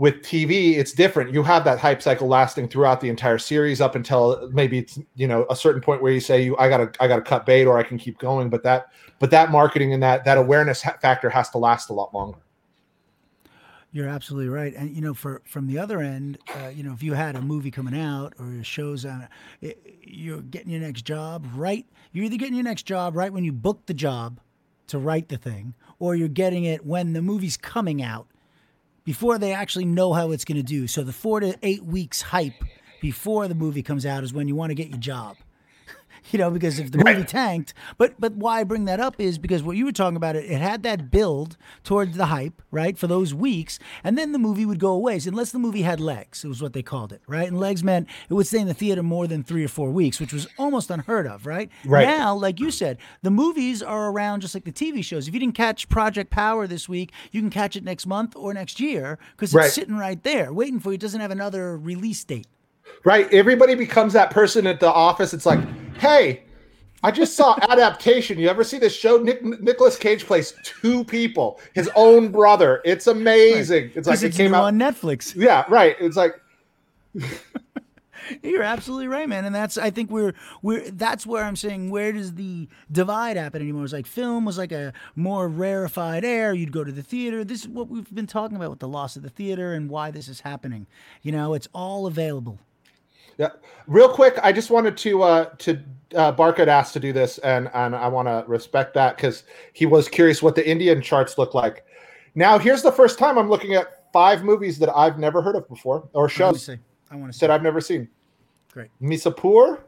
[0.04, 1.34] With TV, it's different.
[1.34, 5.26] You have that hype cycle lasting throughout the entire series up until maybe it's you
[5.26, 7.78] know a certain point where you say you I gotta I gotta cut bait or
[7.78, 8.50] I can keep going.
[8.50, 8.88] But that
[9.20, 12.40] but that marketing and that that awareness factor has to last a lot longer.
[13.94, 14.74] You're absolutely right.
[14.76, 17.42] And you know, for from the other end, uh, you know, if you had a
[17.42, 19.30] movie coming out or shows on,
[19.62, 21.86] it, you're getting your next job right.
[22.12, 24.42] You're either getting your next job right when you book the job
[24.88, 28.28] to write the thing, or you're getting it when the movie's coming out
[29.06, 30.88] before they actually know how it's going to do.
[30.88, 32.64] So the four to eight weeks hype
[33.02, 35.38] before the movie comes out is when you want to get your job.
[36.32, 37.28] You know, because if the movie Right.
[37.28, 40.36] tanked, but but why I bring that up is because what you were talking about
[40.36, 44.40] it, it had that build towards the hype, right, for those weeks, and then the
[44.40, 45.20] movie would go away.
[45.20, 47.48] So unless the movie had legs, it was what they called it, right?
[47.48, 50.20] And legs meant it would stay in the theater more than three or four weeks,
[50.20, 51.70] which was almost unheard of, right?
[51.86, 52.08] Right.
[52.08, 55.28] Now, like you said, the movies are around just like the TV shows.
[55.28, 58.54] If you didn't catch Project Power this week, you can catch it next month or
[58.54, 59.72] next year because it's Right.
[59.72, 60.96] sitting right there waiting for you.
[60.96, 62.48] It doesn't have another release date.
[63.04, 63.32] Right?
[63.34, 65.34] Everybody becomes that person at the office.
[65.34, 65.60] It's like,
[65.98, 66.44] hey,
[67.04, 68.38] I just saw adaptation.
[68.38, 69.18] You ever see this show?
[69.18, 72.82] Nick Nicolas Cage plays two people, his own brother.
[72.86, 73.92] It's amazing.
[73.96, 74.64] It's like it came out.
[74.66, 75.36] on Netflix.
[75.36, 75.96] yeah, right.
[76.00, 76.40] It's like
[78.42, 82.12] You're absolutely right, man, and that's I think we're we're that's where I'm saying where
[82.12, 83.84] does the divide happen anymore?
[83.84, 86.54] It's like film was like a more rarefied air.
[86.54, 87.44] You'd go to the theater.
[87.44, 90.12] This is what we've been talking about with the loss of the theater and why
[90.12, 90.88] this is happening.
[91.22, 92.60] You know, it's all available.
[93.38, 93.50] Yeah.
[93.88, 95.80] Real quick, I just wanted to uh to
[96.16, 100.08] uh asked to do this and and I want to respect that because he was
[100.08, 101.86] curious what the Indian charts look like.
[102.36, 105.68] Now here's the first time I'm looking at five movies that I've never heard of
[105.68, 106.80] before or shows to say,
[107.12, 108.08] I want to that I've never seen.
[108.72, 108.90] great.
[109.02, 109.82] Mirzapur.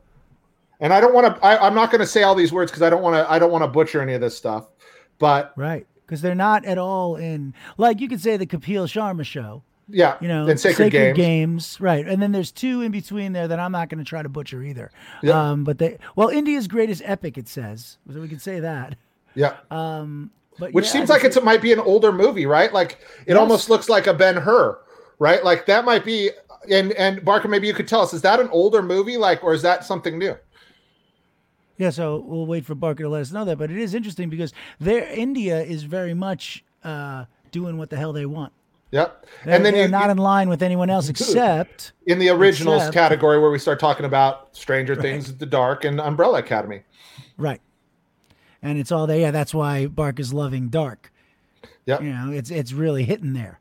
[0.81, 3.01] And I don't want to I'm not gonna say all these words because I don't
[3.01, 4.67] want to I don't want to butcher any of this stuff.
[5.19, 9.25] But Right, because they're not at all in like you could say the Kapil Sharma
[9.25, 9.63] show.
[9.87, 11.15] Yeah, you know, and Sacred, Games.
[11.17, 12.07] Games, right?
[12.07, 14.63] And then there's two in between there that I'm not going to try to butcher
[14.63, 14.91] either.
[15.21, 15.51] Yeah.
[15.51, 18.97] Um, but they, well, India's greatest epic, it says, so we can say that.
[19.35, 19.55] Yeah.
[19.69, 22.71] Um, but Which yeah, seems like it's it might be an older movie, right?
[22.71, 23.37] Like it Yes.
[23.37, 24.79] almost looks like a Ben Hur,
[25.19, 25.43] right?
[25.43, 26.31] Like that might be.
[26.71, 29.53] And and Barker, maybe you could tell us: is that an older movie, like, or
[29.53, 30.35] is that something new?
[31.77, 33.57] Yeah, so we'll wait for Barker to let us know that.
[33.57, 38.13] But it is interesting because their India is very much uh, doing what the hell
[38.13, 38.53] they want.
[38.95, 39.25] Yep.
[39.43, 42.93] They're, and then you're not in line with anyone else except in the originals except-
[42.93, 46.81] category where we start talking about Stranger Things, The Dark, and Umbrella Academy.
[47.37, 47.59] right.
[48.61, 49.19] And it's all there.
[49.19, 51.11] Yeah, that's why Bark is loving Dark.
[51.85, 52.01] Yep.
[52.01, 53.59] You know, it's it's really hitting there.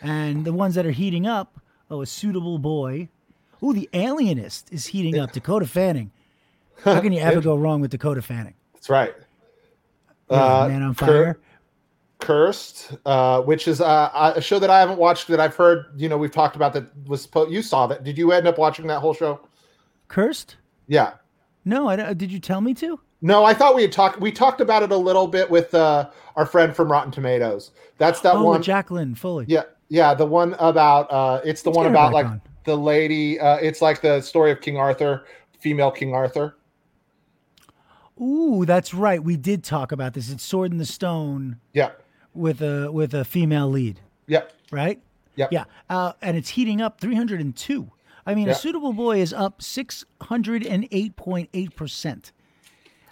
[0.00, 1.60] And the ones that are heating up,
[1.90, 3.08] oh, a suitable boy.
[3.60, 5.32] Oh, the Alienist is heating up.
[5.38, 6.10] Dakota Fanning.
[6.84, 8.54] How can you ever go wrong with Dakota Fanning?
[8.72, 9.14] That's right.
[10.30, 11.38] Yeah, Uh, Man on Cur- Fire.
[12.26, 15.86] Cursed, uh, which is uh, a show that I haven't watched that I've heard.
[15.96, 17.52] You know, we've talked about that was supposed.
[17.52, 18.02] You saw that?
[18.02, 19.46] Did you end up watching that whole show?
[20.08, 20.56] Cursed?
[20.88, 21.12] Yeah.
[21.64, 22.98] No, I don't, did you tell me to?
[23.22, 24.20] No, I thought we had talked.
[24.20, 27.70] We talked about it a little bit with uh, our friend from Rotten Tomatoes.
[27.98, 28.60] That's that oh, one.
[28.62, 29.46] Jacqueline Coley.
[29.48, 31.10] Yeah, yeah, the one about.
[31.12, 32.42] uh It's the Let's one about like on.
[32.64, 33.38] the lady.
[33.38, 35.26] uh It's like the story of King Arthur,
[35.60, 36.56] female King Arthur.
[38.20, 39.22] Ooh, that's right.
[39.22, 40.30] We did talk about this.
[40.30, 41.90] It's Sword in the Stone Yeah,
[42.36, 45.00] with a with a female lead, yeah, right?
[45.36, 45.52] Yep.
[45.52, 45.64] Yeah.
[45.90, 47.90] Uh, and it's heating up 302.
[48.24, 48.52] I mean, Yeah.
[48.52, 52.32] a suitable boy is up 608.8%.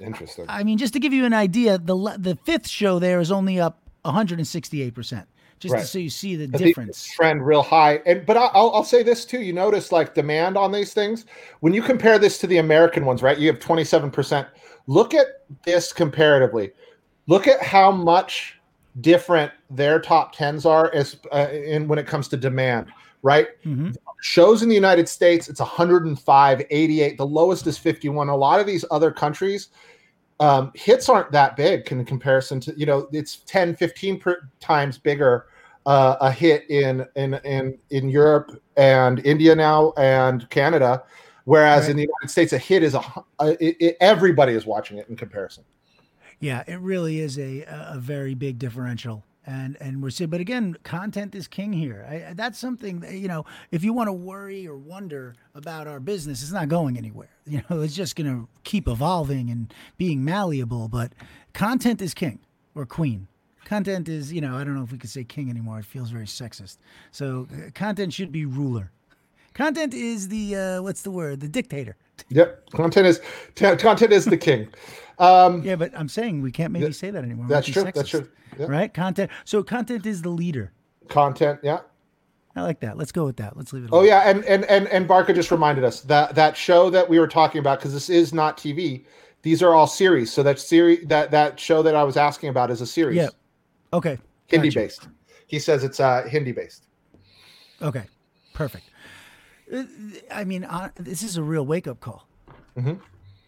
[0.01, 0.45] interesting.
[0.49, 3.61] I mean, just to give you an idea, the the fifth show there is only
[3.61, 5.25] up 168%.
[5.61, 5.81] Just Right.
[5.81, 7.07] to so you see the difference.
[7.07, 10.59] trend real high and but I- I'll, I'll say this too you notice like demand
[10.59, 11.25] on these things
[11.61, 14.47] when you compare this to the american ones right you have 27%
[14.89, 15.27] look at
[15.64, 16.72] this comparatively
[17.29, 18.61] look at how much
[19.01, 22.87] different their top 10s are as uh, in when it comes to demand
[23.23, 23.95] right Mhm.
[24.21, 28.67] shows in the united states it's 105 88 the lowest is 51 a lot of
[28.67, 29.69] these other countries
[30.41, 34.99] um, hits aren't that big in comparison to you know it's 10 15 per, times
[34.99, 35.47] bigger
[35.87, 41.03] uh, a hit in in in in Europe and India now and Canada
[41.45, 41.91] whereas Right.
[41.91, 43.03] in the United States a hit is a,
[43.41, 45.63] a it, it- everybody is watching it in comparison
[46.41, 50.30] Yeah, it really is a a very big differential, and and we're seeing.
[50.30, 52.07] But again, content is king here.
[52.09, 53.45] I, that's something that, you know.
[53.70, 57.28] If you want to worry or wonder about our business, it's not going anywhere.
[57.47, 60.89] You know, it's just going to keep evolving and being malleable.
[60.89, 61.12] But
[61.53, 62.39] content is king
[62.74, 63.28] or queen.
[63.66, 65.78] Content is, you know, I don't know if we could say king anymore.
[65.78, 66.78] It feels very sexist.
[67.11, 68.91] So uh, content should be ruler.
[69.55, 71.41] Content is the uh, what's the word?
[71.41, 71.97] The dictator.
[72.29, 73.21] Yep content is
[73.55, 74.69] t- content is the king
[75.19, 77.47] um Yeah, but I'm saying we can't maybe Th- say that anymore.
[77.49, 78.67] That's might be true that's true yeah.
[78.69, 78.93] right?
[78.95, 79.31] Content.
[79.45, 80.73] So content is the leader.
[81.09, 81.81] content yeah
[82.57, 82.97] I like that.
[82.97, 83.57] Let's go with that.
[83.57, 83.91] Let's leave it.
[83.93, 84.07] Oh alone.
[84.07, 87.27] yeah, and and and and Barker just reminded us that that show that we were
[87.27, 89.05] talking about because this is not TV.
[89.43, 90.33] These are all series.
[90.33, 93.17] So that series that that show that I was asking about is a series.
[93.17, 93.29] Yeah.
[93.93, 94.19] Okay.
[94.47, 94.79] Hindi Gotcha.
[94.79, 95.09] based.
[95.49, 96.87] He says it's uh Hindi based.
[97.83, 98.05] Okay.
[98.53, 98.85] Perfect.
[99.73, 99.85] Uh,
[100.33, 102.27] I mean, uh, this is a real wake up call.
[102.77, 103.01] Mhm.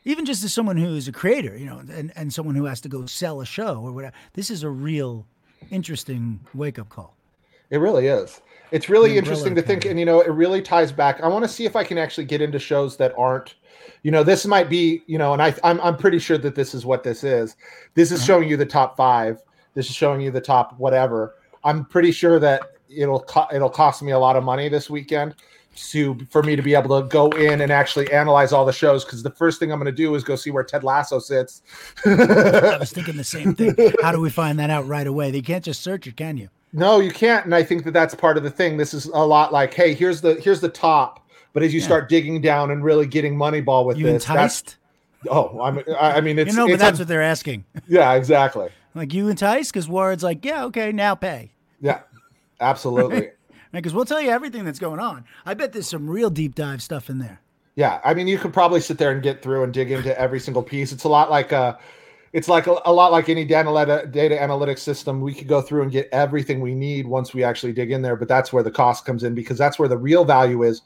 [0.05, 2.81] Even just as someone who is a creator, you know, and, and someone who has
[2.83, 5.27] to go sell a show or whatever, this is a real
[5.71, 7.17] interesting wake up call.
[7.71, 8.41] It really is.
[8.71, 11.21] It's really Umbrella interesting to think, and you know, it really ties back.
[11.23, 13.57] I want to see if I can actually get into shows that aren't,
[14.03, 16.75] you know, this might be, you know, and I, I'm, I'm pretty sure that this
[16.75, 17.57] is what this is.
[17.95, 19.43] This is showing you the top five.
[19.75, 21.35] This is showing you the top whatever.
[21.65, 25.35] I'm pretty sure that it'll co- it'll cost me a lot of money this weekend
[25.77, 29.05] to for me to be able to go in and actually analyze all the shows
[29.05, 31.63] because the first thing I'm going to do is go see where Ted Lasso sits.
[32.05, 32.11] I
[32.81, 33.75] was thinking the same thing.
[34.03, 35.31] How do we find that out right away?
[35.31, 36.49] They can't just search it, can you?
[36.73, 38.77] No, you can't, and I think that that's part of the thing.
[38.77, 42.09] This is a lot like, hey, here's the here's the top, but as you start
[42.09, 44.77] digging down and really getting Moneyball with You this, enticed?
[45.31, 47.65] oh, I I mean, it's You know, but it's that's what they're asking.
[47.89, 49.73] yeah, exactly, Like, you enticed?
[49.73, 51.53] Because Ward's like, yeah, okay, now pay.
[51.81, 52.01] yeah,
[52.61, 53.31] absolutely,
[53.77, 55.25] Because we'll tell you everything that's going on.
[55.45, 57.41] I bet there's some real deep dive stuff in there.
[57.77, 58.01] yeah.
[58.05, 60.63] I mean, you could probably sit there and get through and dig into every single
[60.63, 60.93] piece.
[60.93, 61.77] It's a lot like uh
[62.33, 65.21] it's like a, a lot like any data data analytics system.
[65.21, 68.17] We could go through and get everything we need once we actually dig in there,
[68.17, 70.83] but that's where the cost comes in because that's where the real value is.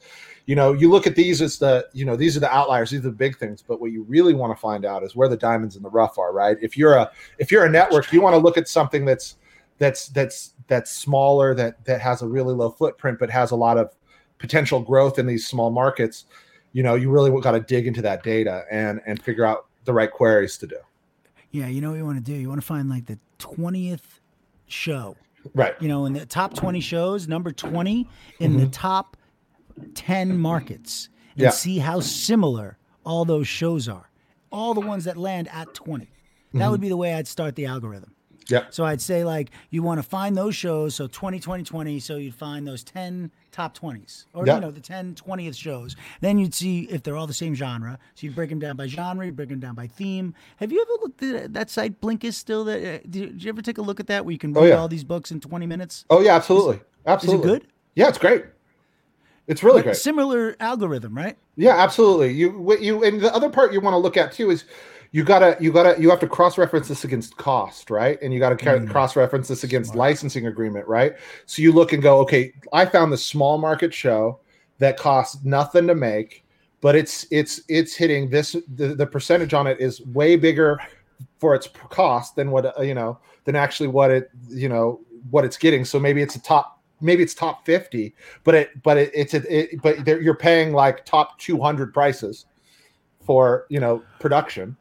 [0.47, 3.01] You know, you look at these as the, you know, these are the outliers, these
[3.01, 5.37] are the big things, but what you really want to find out is where the
[5.37, 6.57] diamonds in the rough are, right?
[6.61, 9.37] If you're a if you're a network, you want to look at something that's
[9.81, 13.79] that's that's that's smaller, that that has a really low footprint, but has a lot
[13.79, 13.93] of
[14.39, 16.27] potential growth in these small markets.
[16.73, 19.93] You know, you really got to dig into that data and and figure out the
[19.93, 20.77] right queries to do.
[21.51, 22.39] Yeah, you know what you want to do?
[22.39, 24.21] You want to find like the 20th
[24.67, 25.17] show.
[25.55, 25.75] Right.
[25.81, 28.07] You know, in the top 20 shows, number 20
[28.39, 28.71] in the mm-hmm.
[28.71, 29.17] top
[29.95, 31.51] 10 markets and Yeah.
[31.51, 34.11] see how similar all those shows are.
[34.53, 36.09] All the ones that land at 20.
[36.53, 36.83] That would mm-hmm.
[36.83, 38.15] be the way I'd start the algorithm.
[38.51, 38.65] Yeah.
[38.71, 40.95] So I'd say like you want to find those shows.
[40.95, 42.01] So 20, 20, 20.
[42.01, 45.97] So you'd find those 10 top 20s or, you know, the 10, 20th shows.
[46.21, 47.99] Then you'd see if they're all the same genre.
[48.15, 50.35] So you'd break them down by genre, you'd break them down by theme.
[50.57, 52.65] Have you ever looked at that site, Blinkist, still?
[52.65, 54.67] That, uh, did, you ever take a look at that where you can read Oh,
[54.67, 54.75] yeah.
[54.77, 56.05] all these books in 20 minutes?
[56.11, 56.81] Oh yeah, absolutely.
[57.07, 57.49] Absolutely.
[57.49, 57.69] Is it good?
[57.97, 58.45] Yeah, it's great.
[59.47, 59.97] It's really But great.
[59.97, 61.37] Similar algorithm, right?
[61.57, 62.33] Yeah, absolutely.
[62.33, 64.65] You you and the other part you want to look at too is
[65.13, 68.19] you gotta you gotta you have to cross reference this against cost, right?
[68.23, 68.89] And you got to Mm.
[68.89, 71.15] cross reference this against licensing agreement, right?
[71.47, 74.39] So you look and go, okay, I found the small market show
[74.79, 76.45] that costs nothing to make,
[76.81, 80.79] but it's it's it's hitting this the, the percentage on it is way bigger
[81.39, 85.01] for its cost than what you know than actually what it you know
[85.31, 85.85] what it's getting.
[85.85, 89.61] So maybe it's a top maybe it's top 50 but it but it, it's a,
[89.73, 92.45] it, but you're paying like top 200 prices
[93.25, 94.77] for you know production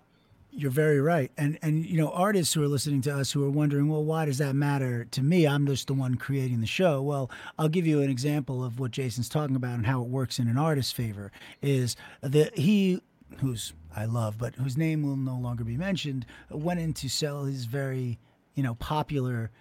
[0.52, 1.32] You're very right.
[1.38, 4.26] And and you know, artists who are listening to us who are wondering, well, why
[4.26, 5.48] does that matter to me?
[5.48, 7.02] I'm just the one creating the show.
[7.02, 10.40] Well, I'll give you an example of what Jason's talking about and how it works
[10.40, 11.32] in an artist's favor.
[11.62, 13.02] Is that he
[13.38, 17.46] who's I love, but whose name will no longer be mentioned, went in to sell
[17.46, 18.20] his very,
[18.54, 19.52] you know, popular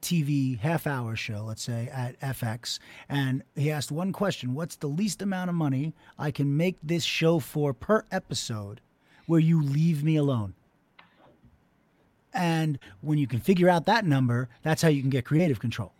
[0.00, 2.78] TV half hour show, let's say, at FX.
[3.08, 7.04] And he asked one question What's the least amount of money I can make this
[7.04, 8.80] show for per episode
[9.26, 10.54] where you leave me alone?
[12.32, 15.92] And when you can figure out that number, that's how you can get creative control.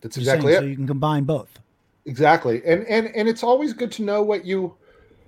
[0.00, 0.66] That's exactly saying, it.
[0.66, 1.58] So you can combine both.
[2.04, 2.62] Exactly.
[2.64, 4.76] And and and it's always good to know what you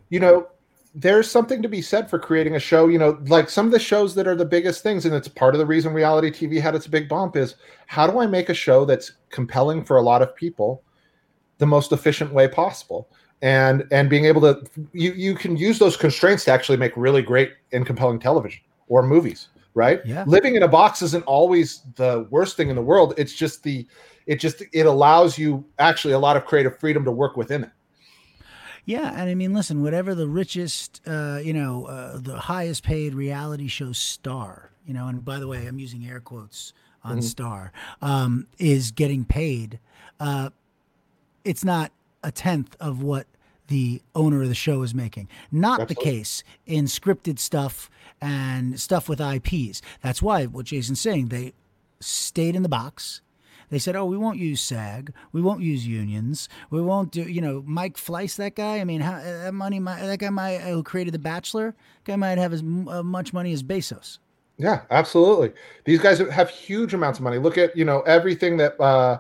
[0.08, 0.46] you know,
[0.94, 3.78] there's something to be said for creating a show, you know, like some of the
[3.78, 6.74] shows that are the biggest things and it's part of the reason reality TV had
[6.74, 10.22] its big bump is how do I make a show that's compelling for a lot
[10.22, 10.82] of people
[11.58, 13.08] the most efficient way possible?
[13.40, 17.22] And and being able to you you can use those constraints to actually make really
[17.22, 20.00] great and compelling television or movies, right?
[20.04, 20.24] Yeah.
[20.26, 23.14] Living in a box isn't always the worst thing in the world.
[23.16, 23.86] It's just the
[24.26, 27.70] it just it allows you actually a lot of creative freedom to work within it.
[28.84, 33.14] Yeah, and I mean, listen, whatever the richest, uh, you know, uh, the highest paid
[33.14, 36.72] reality show star, you know, and by the way, I'm using air quotes
[37.04, 39.78] on star, um, is getting paid.
[40.18, 40.50] Uh,
[41.44, 41.92] it's not
[42.22, 43.26] a tenth of what
[43.68, 45.28] the owner of the show is making.
[45.52, 45.94] Not Absolutely.
[45.94, 47.90] the case in scripted stuff
[48.20, 49.82] and stuff with IPs.
[50.02, 51.52] That's why what Jason's saying, they
[52.00, 53.20] stayed in the box.
[53.70, 55.12] They said, "Oh, we won't use SAG.
[55.32, 56.48] We won't use unions.
[56.70, 58.80] We won't do, you know, Mike Fleiss, that guy.
[58.80, 62.38] I mean, how, that money, might, that guy might who created The Bachelor, guy might
[62.38, 64.20] have as m- uh, much money as Bezos.
[64.56, 65.52] Yeah, absolutely.
[65.84, 67.38] These guys have huge amounts of money.
[67.38, 69.18] Look at you know everything that uh,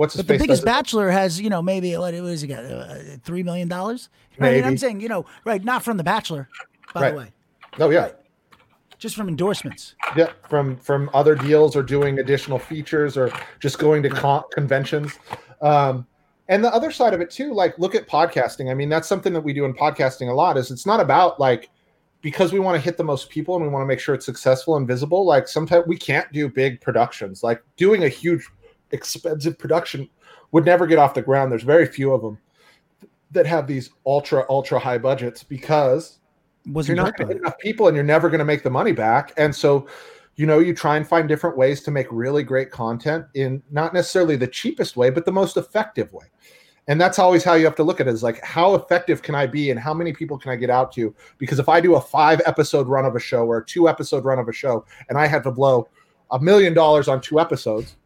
[0.00, 2.64] what's his But the biggest Bachelor has, you know, maybe what, what has he got?
[2.64, 4.08] Uh, Three million dollars.
[4.38, 4.52] Right?
[4.52, 4.64] Maybe.
[4.66, 5.62] I'm saying, you know, right?
[5.62, 6.48] Not from The Bachelor,
[6.94, 7.10] by Right.
[7.10, 7.32] the way,
[7.78, 8.10] Oh yeah,
[8.98, 9.94] just from endorsements.
[10.16, 10.30] yeah.
[10.48, 13.30] From from other deals or doing additional features or
[13.60, 15.18] just going to con- conventions.
[15.62, 16.06] Um,
[16.48, 18.70] and the other side of it too, like look at podcasting.
[18.70, 20.56] I mean, that's something that we do in podcasting a lot.
[20.56, 21.68] Is it's not about like
[22.22, 24.26] because we want to hit the most people and we want to make sure it's
[24.26, 25.24] successful and visible.
[25.24, 27.42] Like sometimes we can't do big productions.
[27.42, 28.46] Like doing a huge,
[28.92, 30.08] expensive production
[30.52, 31.52] would never get off the ground.
[31.52, 32.38] There's very few of them
[33.30, 36.18] that have these ultra ultra high budgets because
[36.66, 38.92] Wasn't you're not going to enough people and you're never going to make the money
[38.92, 39.32] back.
[39.36, 39.86] And so,
[40.36, 43.94] you know, you try and find different ways to make really great content in not
[43.94, 46.26] necessarily the cheapest way, but the most effective way.
[46.88, 49.36] And that's always how you have to look at it is like, how effective can
[49.36, 51.14] I be and how many people can I get out to?
[51.38, 54.24] Because if I do a five episode run of a show or a two episode
[54.24, 55.88] run of a show and I have to blow
[56.32, 57.96] a million dollars on two episodes,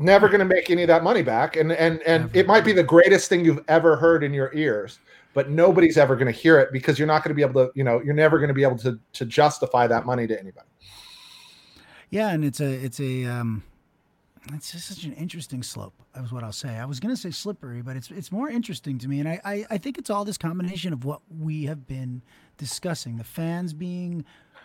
[0.00, 1.56] never going to make any of that money back.
[1.56, 4.98] And, and, and it might be the greatest thing you've ever heard in your ears
[5.34, 7.72] but nobody's ever going to hear it because you're not going to be able to
[7.74, 10.66] you know you're never going to be able to to justify that money to anybody
[12.10, 13.62] Yeah, and it's a it's a um,
[14.52, 15.94] it's just such an interesting slope.
[16.16, 16.76] Is what I'll say.
[16.76, 19.66] I was gonna say slippery, but it's it's more interesting to me, and I, I
[19.70, 22.22] I think it's all this combination of what we have been
[22.56, 23.16] discussing.
[23.16, 24.24] The fans being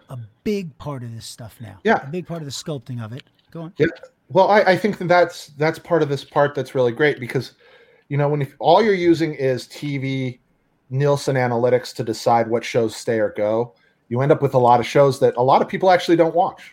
[0.09, 1.79] a big part of this stuff now.
[1.83, 2.03] Yeah.
[2.03, 3.23] a big part of the sculpting of it.
[3.51, 3.73] Go on.
[3.77, 3.87] yeah
[4.29, 7.53] well I, I think that that's that's part of this part that's really great because
[8.09, 10.39] you know when if all you're using is tv
[10.89, 13.73] nielsen analytics to decide what shows stay or go
[14.09, 16.35] you end up with a lot of shows that a lot of people actually don't
[16.35, 16.71] watch.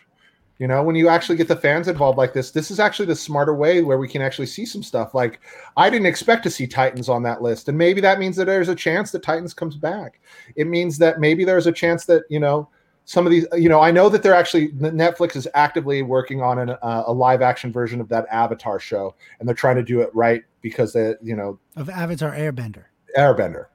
[0.59, 3.15] You know when you actually get the fans involved like this this is actually the
[3.15, 5.13] smarter way where we can actually see some stuff.
[5.13, 5.41] Like
[5.75, 8.69] i didn't expect to see titans on that list and maybe that means that there's
[8.69, 10.21] a chance that titans comes back.
[10.55, 12.69] It means that maybe there's a chance that you know
[13.05, 16.57] some of these you know i know that they're actually netflix is actively working on
[16.59, 19.99] an, uh, a live action version of that avatar show and they're trying to do
[20.01, 22.85] it right because they you know Of Avatar Airbender.
[23.17, 23.65] airbender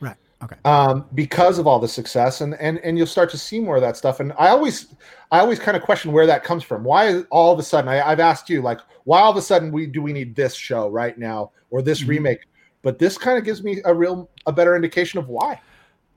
[0.00, 0.16] Right.
[0.42, 0.56] Okay.
[0.64, 3.82] um, because of all the success and and and you'll start to see more of
[3.82, 4.94] that stuff and i always
[5.32, 8.06] i always kind of question where that comes from why all of a sudden I,
[8.08, 10.88] i've asked you like why all of a sudden we do we need this show
[10.88, 12.08] right now or this Mhm.
[12.08, 12.40] remake
[12.82, 15.60] but this kind of gives me a real a better indication of why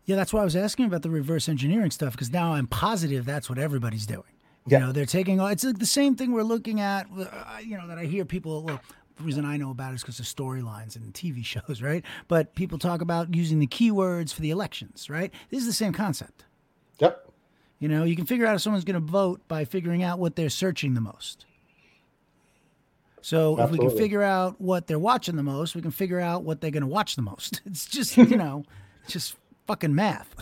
[0.09, 3.25] Yeah, that's why I was asking about the reverse engineering stuff because now I'm positive
[3.25, 4.23] that's what everybody's doing.
[4.65, 4.79] Yeah.
[4.79, 5.45] You know, they're taking all.
[5.45, 7.05] It's like the same thing we're looking at.
[7.15, 8.63] uh, You know, that I hear people.
[8.63, 8.81] Well,
[9.17, 12.03] the reason I know about it is because of storylines and TV shows, right?
[12.27, 15.31] But people talk about using the keywords for the elections, right?
[15.51, 16.43] This is the same concept.
[16.97, 17.29] yep
[17.77, 20.35] You know, you can figure out if someone's going to vote by figuring out what
[20.35, 21.45] they're searching the most.
[23.21, 26.41] So if we can figure out what they're watching the most, we can figure out
[26.43, 27.61] what they're going to watch the most.
[27.67, 28.63] It's just you know,
[29.07, 29.35] just
[29.69, 30.33] fucking math.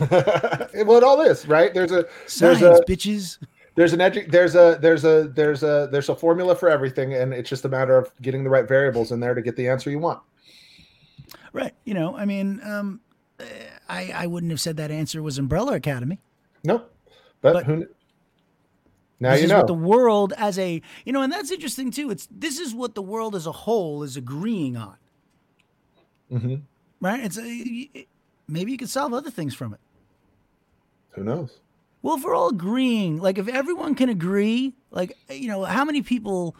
[0.00, 3.38] well it all is right there's a Science, there's a bitches.
[3.74, 7.34] there's an edu- there's a there's a there's a there's a formula for everything and
[7.34, 9.90] it's just a matter of getting the right variables in there to get the answer
[9.90, 10.20] you want
[11.52, 11.74] Right.
[11.84, 13.00] You know, I mean, um,
[13.86, 16.18] I, I wouldn't have said that answer was Umbrella Academy.
[16.64, 16.90] Nope.
[17.42, 17.86] But, But- who?
[19.20, 19.58] Now this you is know.
[19.58, 22.10] what the world as a you know, and that's interesting too.
[22.10, 24.96] It's this is what the world as a whole is agreeing on.
[26.30, 26.54] hmm
[27.02, 27.22] Right?
[27.22, 28.06] It's a,
[28.48, 29.80] maybe you could solve other things from it.
[31.10, 31.50] Who knows?
[32.02, 36.02] Well, if we're all agreeing, like if everyone can agree, like you know, how many
[36.02, 36.56] people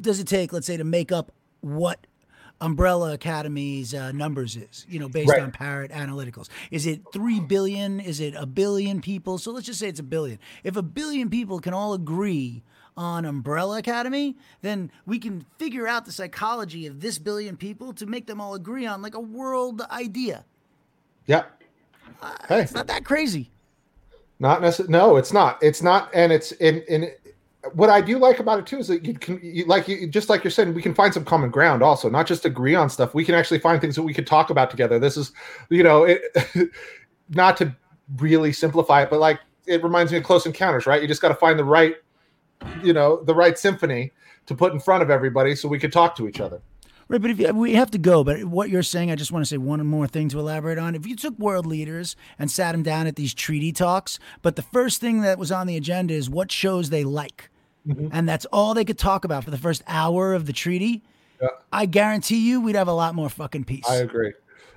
[0.00, 2.06] does it take, let's say, to make up what
[2.60, 4.84] Umbrella Academy's uh, numbers is?
[4.90, 5.40] You know, based Right.
[5.42, 7.98] on Parrot Analyticals, is it three billion?
[8.00, 9.38] Is it a billion people?
[9.38, 10.38] So let's just say it's a billion.
[10.64, 12.62] If a billion people can all agree
[12.94, 18.04] on Umbrella Academy, then we can figure out the psychology of this billion people to
[18.04, 20.44] make them all agree on like a world idea.
[21.26, 21.44] Yeah.
[22.20, 23.50] Uh, hey, It's not that crazy.
[24.38, 24.92] not necessarily.
[24.92, 25.62] No, it's not.
[25.62, 26.10] It's not.
[26.14, 27.10] And it's in in.
[27.74, 30.28] What I do like about it too is that you can, you, like you, just
[30.28, 31.80] like you're saying, we can find some common ground.
[31.80, 33.14] Also, not just agree on stuff.
[33.14, 34.98] We can actually find things that we could talk about together.
[34.98, 35.32] This is,
[35.70, 36.22] you know, it.
[37.34, 37.74] not to
[38.16, 41.00] really simplify it, but like it reminds me of Close Encounters, right?
[41.00, 41.96] You just got to find the right,
[42.82, 44.12] you know, the right symphony
[44.46, 46.60] to put in front of everybody so we could talk to each other.
[47.08, 49.44] Right, but if you, we have to go, but what you're saying, I just want
[49.44, 50.94] to say one more thing to elaborate on.
[50.94, 54.62] If you took world leaders and sat them down at these treaty talks, but the
[54.62, 57.50] first thing that was on the agenda is what shows they like,
[57.86, 58.08] mm-hmm.
[58.12, 61.02] and that's all they could talk about for the first hour of the treaty,
[61.40, 61.48] Yeah.
[61.72, 63.84] I guarantee you we'd have a lot more fucking peace.
[63.88, 64.32] I agree.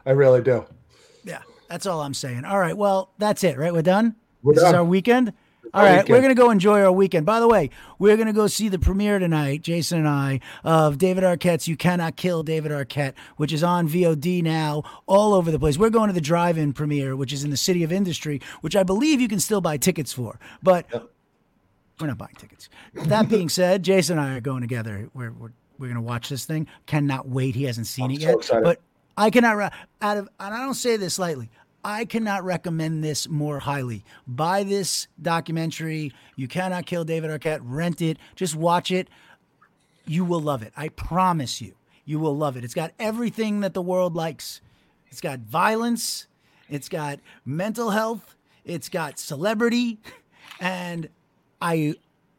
[0.06, 0.66] I really do.
[1.24, 2.44] yeah, that's all I'm saying.
[2.44, 3.74] All right, well, that's it, right?
[3.74, 4.16] We're done?
[4.44, 5.34] We're this is our weekend?
[5.74, 6.10] All right, weekend.
[6.10, 7.26] we're going to go enjoy our weekend.
[7.26, 10.98] By the way, we're going to go see the premiere tonight, Jason and I, of
[10.98, 15.60] David Arquette's You Cannot Kill David Arquette, which is on VOD now all over the
[15.60, 15.78] place.
[15.78, 18.76] We're going to the drive in premiere, which is in the City of Industry, which
[18.76, 20.40] I believe you can still buy tickets for.
[20.64, 20.86] But
[22.00, 22.70] we're not buying tickets.
[22.94, 25.10] That being said, Jason and I are going together.
[25.14, 26.68] We're, we're, we're going to watch this thing.
[26.86, 27.56] Cannot wait.
[27.56, 28.38] He hasn't seen I'm it so yet.
[28.38, 28.64] excited.
[28.64, 28.82] But
[29.18, 31.50] I cannot, out of, and I don't say this lightly,
[31.88, 34.04] I cannot recommend this more highly.
[34.26, 36.14] Buy this documentary.
[36.36, 37.60] You cannot kill David Arquette.
[37.62, 38.18] Rent it.
[38.36, 39.08] Just watch it.
[40.08, 40.74] You will love it.
[40.76, 41.76] I promise you.
[42.04, 42.64] You will love it.
[42.64, 44.62] It's got everything that the world likes.
[45.12, 46.26] It's got violence.
[46.70, 48.36] It's got mental health.
[48.64, 50.00] It's got celebrity.
[50.60, 51.08] And
[51.62, 51.94] I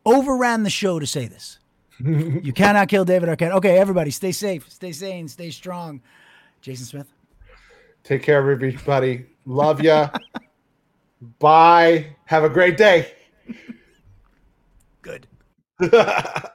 [0.04, 1.60] overran the show to say this.
[2.00, 3.52] you cannot kill David Arquette.
[3.52, 6.02] Okay, everybody, stay safe, stay sane, stay strong.
[6.60, 7.12] Jason Smith.
[8.02, 9.26] Take care everybody.
[9.46, 10.10] Love ya.
[11.38, 12.16] Bye.
[12.26, 13.12] Have a great day.
[15.02, 15.26] Good.